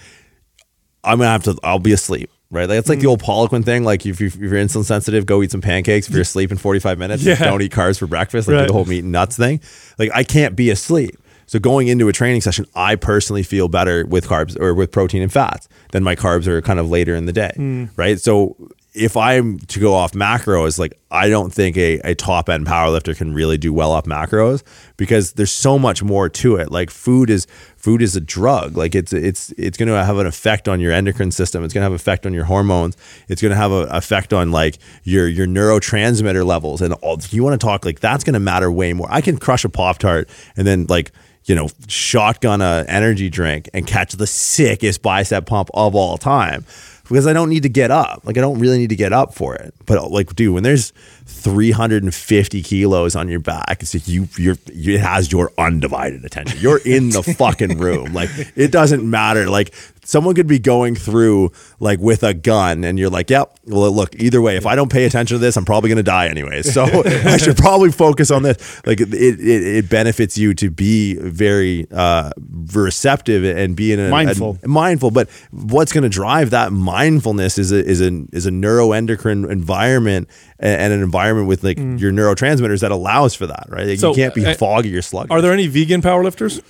[1.05, 1.59] I'm gonna have to.
[1.63, 2.31] I'll be asleep.
[2.49, 3.83] Right, like it's like the old Poliquin thing.
[3.83, 6.07] Like if, you, if you're insulin sensitive, go eat some pancakes.
[6.07, 7.35] If you're asleep in 45 minutes, Yeah.
[7.35, 8.47] don't eat carbs for breakfast.
[8.49, 9.61] Like do the whole meat and nuts thing.
[9.99, 11.17] Like I can't be asleep.
[11.47, 15.23] So going into a training session, I personally feel better with carbs or with protein
[15.23, 17.53] and fats than my carbs are kind of later in the day.
[17.55, 17.85] Hmm.
[17.97, 18.21] Right.
[18.21, 18.57] So
[18.97, 23.15] if I'm to go off macros, like I don't think a, a top end powerlifter
[23.15, 24.63] can really do well off macros
[24.97, 26.73] because there's so much more to it.
[26.73, 28.77] Like food is food is a drug.
[28.77, 31.63] Like it's it's it's going to have an effect on your endocrine system.
[31.63, 32.97] It's going to have an effect on your hormones.
[33.29, 37.19] It's going to have an effect on like your your neurotransmitter levels and all.
[37.31, 39.09] You want to talk like that's going to matter way more.
[39.11, 41.13] I can crush a pop tart and then like
[41.47, 46.65] you know, shotgun a energy drink and catch the sickest bicep pump of all time
[47.09, 48.23] because I don't need to get up.
[48.25, 49.75] Like I don't really need to get up for it.
[49.87, 50.93] But like, dude, when there's
[51.27, 56.59] 350 kilos on your back, it's like you, you're, it has your undivided attention.
[56.61, 58.13] You're in the fucking room.
[58.13, 59.49] Like it doesn't matter.
[59.49, 59.73] Like
[60.07, 61.51] someone could be going through
[61.81, 64.91] like with a gun and you're like, yep, well, look, either way, if I don't
[64.91, 66.73] pay attention to this, I'm probably going to die anyways.
[66.73, 68.57] So I should probably focus on this.
[68.87, 72.31] Like it, it, it benefits you to be very uh,
[72.73, 74.59] receptive and be in a Mindful.
[74.63, 75.11] a- mindful.
[75.11, 80.29] But what's going to drive that mindfulness is a, is a, is a neuroendocrine environment
[80.61, 83.87] and an environment with like your neurotransmitters that allows for that, right?
[83.89, 85.31] Like, So, you can't be uh, foggy or sluggish.
[85.33, 86.63] Are there any vegan powerlifters?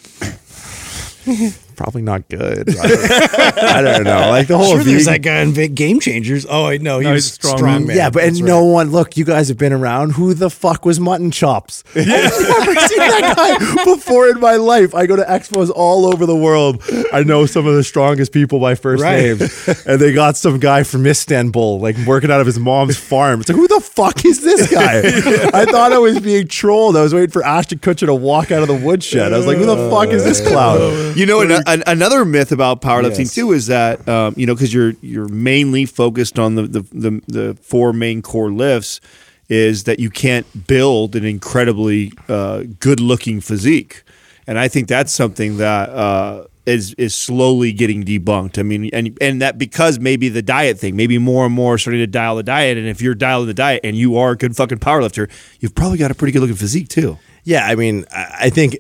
[1.77, 2.69] Probably not good.
[2.79, 4.31] I don't, I don't know.
[4.31, 6.47] Like the whole Sure, there's vegan- that guy in Big Game Changers.
[6.49, 6.99] Oh, I know.
[7.01, 7.57] He No, was he's strong.
[7.59, 7.97] strong, man.
[7.97, 8.91] Yeah, but and That's no one.
[8.91, 10.13] Look, you guys have been around.
[10.13, 11.85] Who the fuck was Mutton Chops?
[11.95, 14.95] I've never seen that guy before in my life.
[14.95, 16.83] I go to expos all over the world.
[17.13, 19.23] I know some of the strongest people by first Right.
[19.39, 23.41] names, and they got some guy from Istanbul, like working out of his mom's farm.
[23.41, 24.99] It's like, who the fuck is this guy?
[25.53, 26.97] I thought I was being trolled.
[26.97, 29.33] I was waiting for Ashton Kutcher to walk out of the woodshed.
[29.33, 31.13] I was like, who the fuck is this clown?
[31.17, 33.35] You know, an, an, another myth about powerlifting Yes.
[33.35, 37.23] too is that um, you know because you're you're mainly focused on the, the the
[37.27, 39.01] the four main core lifts
[39.49, 44.03] is that you can't build an incredibly uh, good looking physique,
[44.47, 45.91] and I think that's something that.
[45.91, 48.59] Uh, is, is slowly getting debunked.
[48.59, 52.01] I mean, and and that because maybe the diet thing, maybe more and more starting
[52.01, 52.77] to dial the diet.
[52.77, 55.97] And if you're dialing the diet and you are a good fucking powerlifter, you've probably
[55.97, 57.19] got a pretty good looking physique too.
[57.45, 58.79] Yeah, I mean, I I think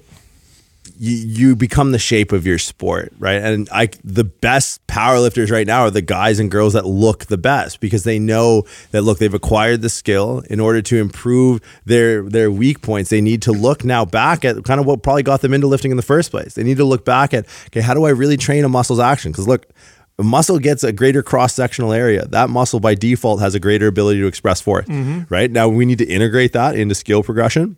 [0.98, 3.42] you, you become the shape of your sport, right?
[3.42, 7.38] And I, the best powerlifters right now are the guys and girls that look the
[7.38, 12.22] best because they know that look they've acquired the skill in order to improve their
[12.22, 13.10] their weak points.
[13.10, 15.90] They need to look now back at kind of what probably got them into lifting
[15.90, 16.54] in the first place.
[16.54, 19.32] They need to look back at okay, how do I really train a muscle's action?
[19.32, 19.66] Because look.
[20.18, 22.24] A muscle gets a greater cross sectional area.
[22.24, 25.24] That muscle by default has a greater ability to express force, mm-hmm.
[25.28, 25.50] right?
[25.50, 27.76] Now we need to integrate that into skill progression.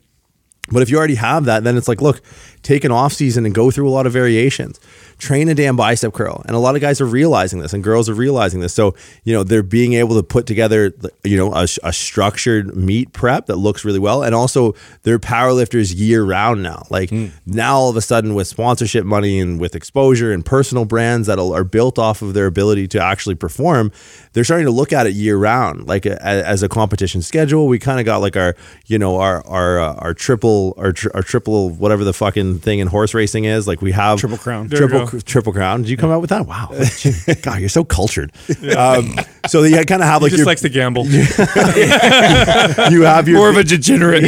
[0.71, 2.21] But if you already have that, then it's like, look,
[2.63, 4.79] take an off season and go through a lot of variations.
[5.19, 6.43] Train a damn bicep curl.
[6.47, 8.73] And a lot of guys are realizing this and girls are realizing this.
[8.73, 8.95] So,
[9.25, 10.93] you know, they're being able to put together,
[11.25, 14.23] you know, a, a structured meet prep that looks really well.
[14.23, 16.85] And also they're powerlifters year round now.
[16.89, 17.11] Like
[17.47, 21.39] now all of a sudden with sponsorship money and with exposure and personal brands that
[21.39, 23.91] are built off of their ability to actually perform,
[24.35, 27.67] they're starting to look at it year round, like a, as a competition schedule.
[27.67, 28.55] We kind of got like our,
[28.87, 32.79] you know, our, our, uh, our triple, our, tr- our triple, whatever the fucking thing
[32.79, 33.67] in horse racing is.
[33.67, 34.69] Like we have Triple crown.
[34.69, 35.07] There triple, go.
[35.25, 35.83] Triple crown.
[35.83, 36.47] Did you come out with that?
[36.47, 36.69] Wow.
[37.43, 38.33] God, you're so cultured.
[38.77, 39.15] Um,
[39.47, 41.07] so you kind of have He like just your, likes to gamble.
[41.07, 44.23] you have your More of a degenerate.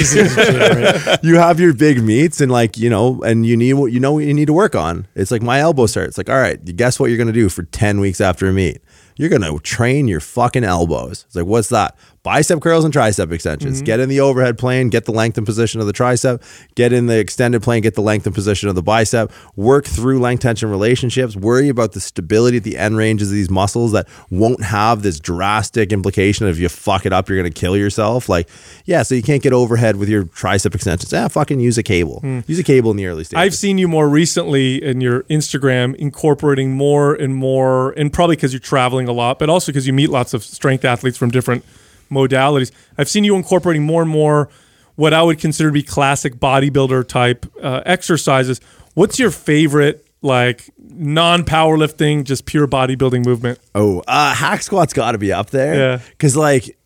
[1.22, 4.12] you have your big meets and like you know and you need what you know
[4.12, 6.98] what you need to work on it's like my elbow starts like all right guess
[6.98, 8.80] what you're gonna do for 10 weeks after a meet
[9.16, 13.82] you're gonna train your fucking elbows it's like what's that bicep curls and tricep extensions.
[13.82, 16.42] Get in the overhead plane get the length and position of the tricep.
[16.74, 19.32] Get in the extended plane get the length and position of the bicep.
[19.56, 21.36] Work through length tension relationships.
[21.36, 25.18] Worry about the stability at the end ranges of these muscles that won't have this
[25.18, 28.28] drastic implication of if you fuck it up you're gonna kill yourself.
[28.28, 28.48] Like
[28.84, 31.12] yeah so you can't get overhead with your tricep extensions.
[31.12, 32.20] Ah fucking use a cable.
[32.46, 33.40] Use a cable in the early stages.
[33.40, 38.52] I've seen you more recently in your Instagram incorporating more and more, and probably because
[38.52, 41.64] you're traveling a lot, but also because you meet lots of strength athletes from different
[42.10, 42.72] modalities.
[42.98, 44.48] I've seen you incorporating more and more
[44.96, 48.60] what I would consider to be classic bodybuilder type uh, exercises.
[48.94, 53.58] What's your favorite, like non powerlifting, just pure bodybuilding movement?
[53.74, 55.74] Oh, uh, hack squat's got to be up there.
[55.74, 56.00] Yeah.
[56.10, 56.76] Because like,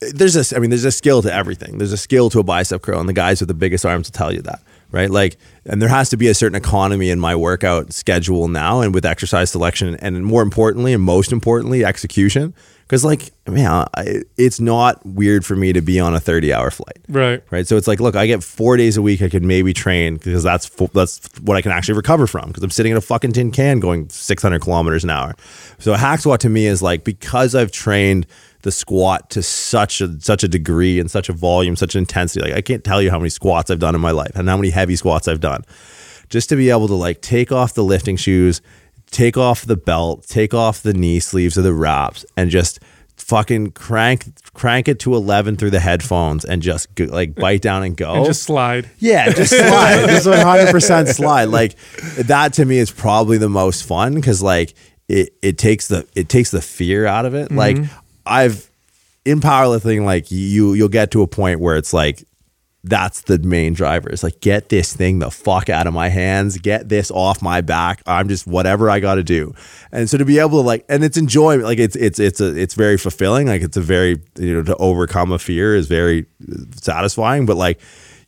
[0.00, 1.78] there's a, I mean, there's a skill to everything.
[1.78, 4.12] There's a skill to a bicep curl, and the guys with the biggest arms will
[4.12, 4.60] tell you that,
[4.90, 5.10] right?
[5.10, 8.92] Like, and there has to be a certain economy in my workout schedule now, and
[8.94, 12.54] with exercise selection, and more importantly, and most importantly, execution.
[12.86, 16.70] Because like, man, I, it's not weird for me to be on a 30 hour
[16.70, 17.42] flight Right.
[17.50, 17.66] right?
[17.66, 19.22] So it's like, look, I get four days a week.
[19.22, 22.62] I can maybe train because that's fu- that's what I can actually recover from because
[22.62, 25.34] I'm sitting in a fucking tin can going 600 kilometers an hour.
[25.78, 28.26] So a hack squat to me is like because I've trained
[28.62, 32.40] the squat to such a such a degree and such a volume, such an intensity.
[32.44, 34.56] Like I can't tell you how many squats I've done in my life and how
[34.56, 35.62] many heavy squats I've done.
[36.28, 38.60] Just to be able to like take off the lifting shoes,
[39.16, 42.80] take off the belt, take off the knee sleeves or the wraps, and just
[43.16, 47.82] fucking crank crank it to 11 through the headphones and just go, like bite down
[47.82, 48.12] and go.
[48.16, 48.90] And just slide.
[48.98, 50.06] yeah just slide.
[50.06, 51.44] Just 100% slide.
[51.46, 51.76] Like
[52.26, 54.74] that to me is probably the most fun because like
[55.08, 57.50] it, it takes the it takes the fear out of it.
[57.50, 57.98] Like mm-hmm.
[58.26, 58.70] i've
[59.24, 62.22] in powerlifting like you you'll get to a point where it's like
[62.88, 64.08] that's the main driver.
[64.08, 67.60] It's like get this thing the fuck out of my hands, get this off my
[67.60, 68.00] back.
[68.06, 69.54] I'm just whatever I got to do.
[69.90, 71.64] And so to be able to like, and it's enjoyment.
[71.64, 73.48] Like it's it's it's a it's very fulfilling.
[73.48, 76.26] Like it's a very you know to overcome a fear is very
[76.80, 77.44] satisfying.
[77.44, 77.80] But like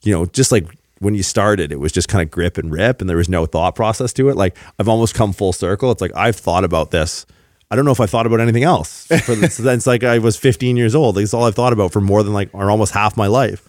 [0.02, 0.66] you know just like
[0.98, 3.46] when you started, it was just kind of grip and rip, and there was no
[3.46, 4.36] thought process to it.
[4.36, 5.92] Like I've almost come full circle.
[5.92, 7.26] It's like I've thought about this.
[7.70, 10.76] I don't know if I thought about anything else for since like I was 15
[10.76, 11.16] years old.
[11.16, 13.62] Like, it's all I've thought about for more than like or almost half my life.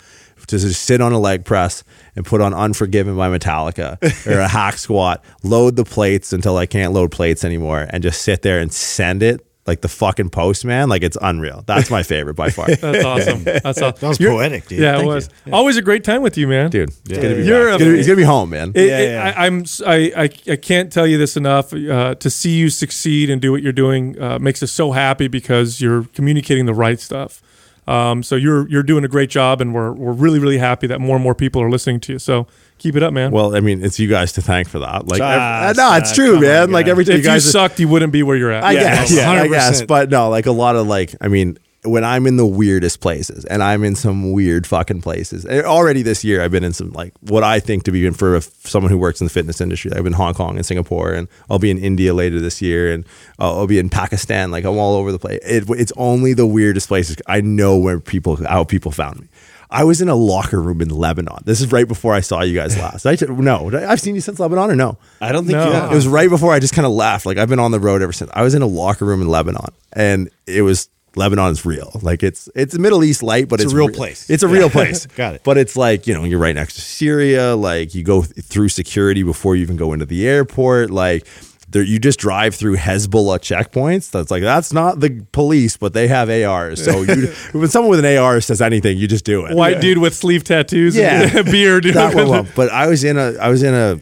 [0.50, 1.84] To just sit on a leg press
[2.16, 3.98] and put on Unforgiven by Metallica
[4.28, 8.22] or a hack squat, load the plates until I can't load plates anymore, and just
[8.22, 10.90] sit there and send it like the fucking postman.
[10.90, 11.64] Like it's unreal.
[11.68, 12.66] That's my favorite by far.
[12.76, 13.44] That's awesome.
[13.44, 13.94] That's awesome.
[14.00, 14.80] That was You're- poetic, dude.
[14.80, 15.30] Yeah, it Thank was.
[15.52, 16.72] Always a great time with you, man.
[16.72, 18.72] Dude, it's gonna be You're a- He's gonna, he's gonna be home, man.
[18.74, 19.34] It, Yeah, it- yeah.
[19.38, 21.72] I, I'm s- I, I I can't tell you this enough.
[21.72, 25.28] Uh, to see you succeed and do what you're doing uh, makes us so happy
[25.28, 27.44] because you're communicating the right stuff.
[27.90, 31.02] Um, so you're you're doing a great job, and we're we're really really happy that
[31.02, 32.20] more and more people are listening to you.
[32.20, 32.46] So
[32.78, 33.32] keep it up, man.
[33.32, 35.08] Well, I mean, it's you guys to thank for that.
[35.08, 36.64] Like, Ah, ev- no, it's ah, true, come man.
[36.64, 36.92] on, like guy.
[36.92, 38.64] every time if you you guys, sucked, you wouldn't be where you're at.
[38.64, 39.50] I Yeah, guess, yeah, I 100%.
[39.52, 43.00] guess, but no, like a lot of like, I mean, when I'm in the weirdest
[43.00, 45.46] places, and I'm in some weird fucking places.
[45.46, 48.14] and Already this year, I've been in some like what I think to be in
[48.14, 49.92] for a, someone who works in the fitness industry.
[49.92, 52.92] I've been in Hong Kong and Singapore, and I'll be in India later this year,
[52.92, 53.06] and
[53.40, 54.52] uh, I'll be in Pakistan.
[54.52, 55.40] Like I'm all over the place.
[55.46, 57.16] It, it's only the weirdest places.
[57.28, 59.28] I know where people how people found me.
[59.72, 61.44] I was in a locker room in Lebanon.
[61.46, 63.06] This is right before I saw you guys last.
[63.06, 64.98] I, no, I've seen you since Lebanon or no?
[65.22, 65.68] I don't think No.
[65.68, 65.92] you have.
[65.92, 67.28] It was right before I just kind of left.
[67.28, 68.32] Like I've been on the road ever since.
[68.34, 70.90] I was in a locker room in Lebanon, and it was
[71.20, 71.92] Lebanon is real.
[72.02, 74.30] Like it's it's Middle East light, but It's it's, a real re- place.
[74.30, 75.06] It's a real place.
[75.06, 75.42] Got it.
[75.44, 77.56] But it's like you know you're right next to Syria.
[77.56, 80.90] Like you go th- through security before you even go into the airport.
[80.90, 81.28] Like.
[81.72, 84.10] There, you just drive through Hezbollah checkpoints.
[84.10, 86.84] That's like that's not the police, but they have ARs.
[86.84, 89.56] So you, when someone with an AR says anything, you just do it.
[89.56, 91.44] White dude with sleeve tattoos, Yeah.
[91.44, 91.84] beard.
[91.84, 92.48] that one.
[92.56, 94.02] But I was in a I was in a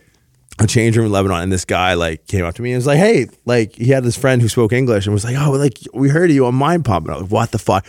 [0.60, 2.88] a change room in Lebanon, and this guy like came up to me and was
[2.88, 5.78] like, "Hey, like he had this friend who spoke English and was like, oh, like
[5.94, 7.86] we heard of you on Mind Pump." And I was like, "What the fuck?"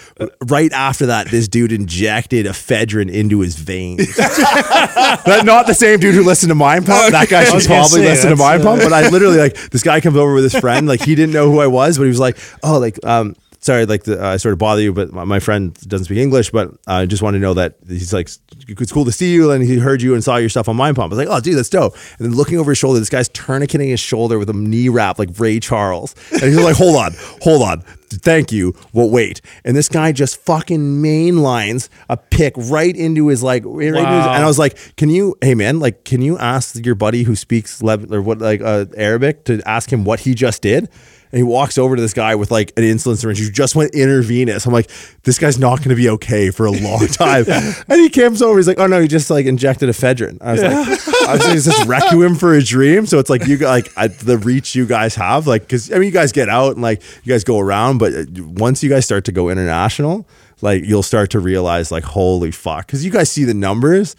[0.46, 4.16] Right after that, this dude injected ephedrine into his veins.
[4.18, 7.12] That- not the same dude who listened to Mind Pump.
[7.12, 8.82] That guy should probably say, listen to that's, Mind uh, Pump.
[8.82, 10.86] But I literally like this guy comes over with his friend.
[10.86, 13.86] Like he didn't know who I was, but he was like, "Oh, like um." Sorry,
[13.86, 16.51] like the, uh, I sort of bother you, but my, my friend doesn't speak English.
[16.51, 18.30] But I just want to know that he's like,
[18.68, 20.97] it's cool to see you, and he heard you and saw your stuff on Mind
[20.97, 21.12] Pump.
[21.12, 21.94] I was like, oh, dude, that's dope.
[22.18, 25.18] And then looking over his shoulder, this guy's tourniqueting his shoulder with a knee wrap
[25.18, 27.12] like Ray Charles, and he's like, hold on,
[27.43, 27.82] hold on.
[28.16, 28.74] Thank you.
[28.93, 29.40] Well, wait.
[29.64, 34.26] And this guy just fucking mainlines a pick right into his like, right into his-
[34.26, 37.36] and I was like, can you, hey man, like, can you ask your buddy who
[37.36, 40.89] speaks Lev- or what, like, uh, Arabic to ask him what he just did?
[41.30, 43.93] And he walks over to this guy with like an insulin syringe who just went
[43.94, 44.64] intravenous.
[44.64, 44.90] I'm like,
[45.24, 47.44] this guy's not going to be okay for a long time.
[47.47, 48.56] and he comes over.
[48.56, 50.39] He's like, oh no, he just like injected ephedrine.
[50.40, 53.05] I was like, I was like, is this requiem for a dream?
[53.05, 55.97] So it's like you got like I, the reach you guys have, like because I
[55.97, 58.88] mean you guys get out and like you guys go around, but uh, once you
[58.88, 60.26] guys start to go international,
[60.60, 64.16] like you'll start to realize like holy fuck, because you guys see the numbers.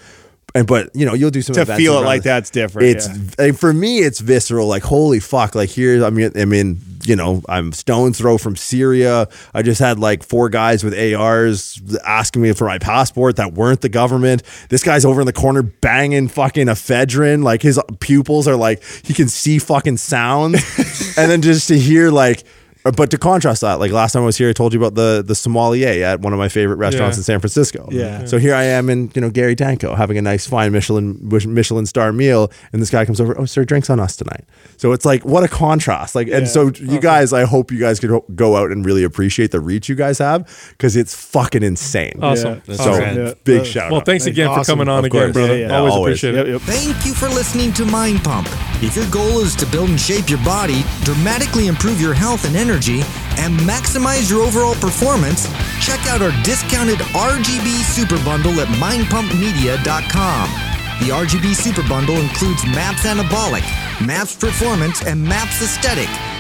[0.55, 3.55] And but you know you'll do some To feel it like that's different, It's like,
[3.55, 4.67] for me it's visceral.
[4.67, 5.53] Like holy fuck!
[5.53, 9.27] Like here I mean I mean you know I'm stone throw from Syria.
[9.53, 13.81] I just had like four guys with ARs asking me for my passport that weren't
[13.81, 14.41] the government.
[14.69, 17.43] This guy's over in the corner banging fucking ephedrine.
[17.43, 20.55] Like his pupils are like he can see fucking sounds,
[21.15, 22.43] and then just to hear like.
[22.83, 25.21] But to contrast that, like last time I was here, I told you about the
[25.25, 27.19] the sommelier at one of my favorite restaurants Yeah.
[27.19, 27.89] in San Francisco.
[27.91, 28.23] Yeah.
[28.25, 31.85] So here I am in you know Gary Danko having a nice fine Michelin Michelin
[31.85, 33.37] star meal, and this guy comes over.
[33.37, 34.45] Oh, sir, drinks on us tonight.
[34.77, 36.15] So it's like what a contrast.
[36.15, 39.51] Like, and so you guys, I hope you guys could go out and really appreciate
[39.51, 42.17] the reach you guys have because it's fucking insane.
[42.21, 42.61] Awesome.
[42.65, 43.17] That's So rad.
[43.17, 43.33] Yeah.
[43.43, 44.05] big Uh, shout Well, out.
[44.05, 45.33] thanks again for coming on Of again, course.
[45.33, 45.57] brother.
[45.57, 45.77] Yeah, yeah.
[45.77, 46.11] Always, Always.
[46.23, 46.51] appreciate Yep, it.
[46.51, 46.61] yep.
[46.61, 48.47] Thank you for listening to Mind Pump.
[48.81, 52.55] If your goal is to build and shape your body, dramatically improve your health and
[52.69, 53.01] energy,
[53.41, 55.47] and maximize your overall performance,
[55.81, 60.49] check out our discounted RGB Super Bundle at mindpumpmedia.com.
[60.99, 63.65] The RGB Super Bundle includes MAPS Anabolic,
[64.05, 66.38] MAPS Performance, and MAPS Aesthetic.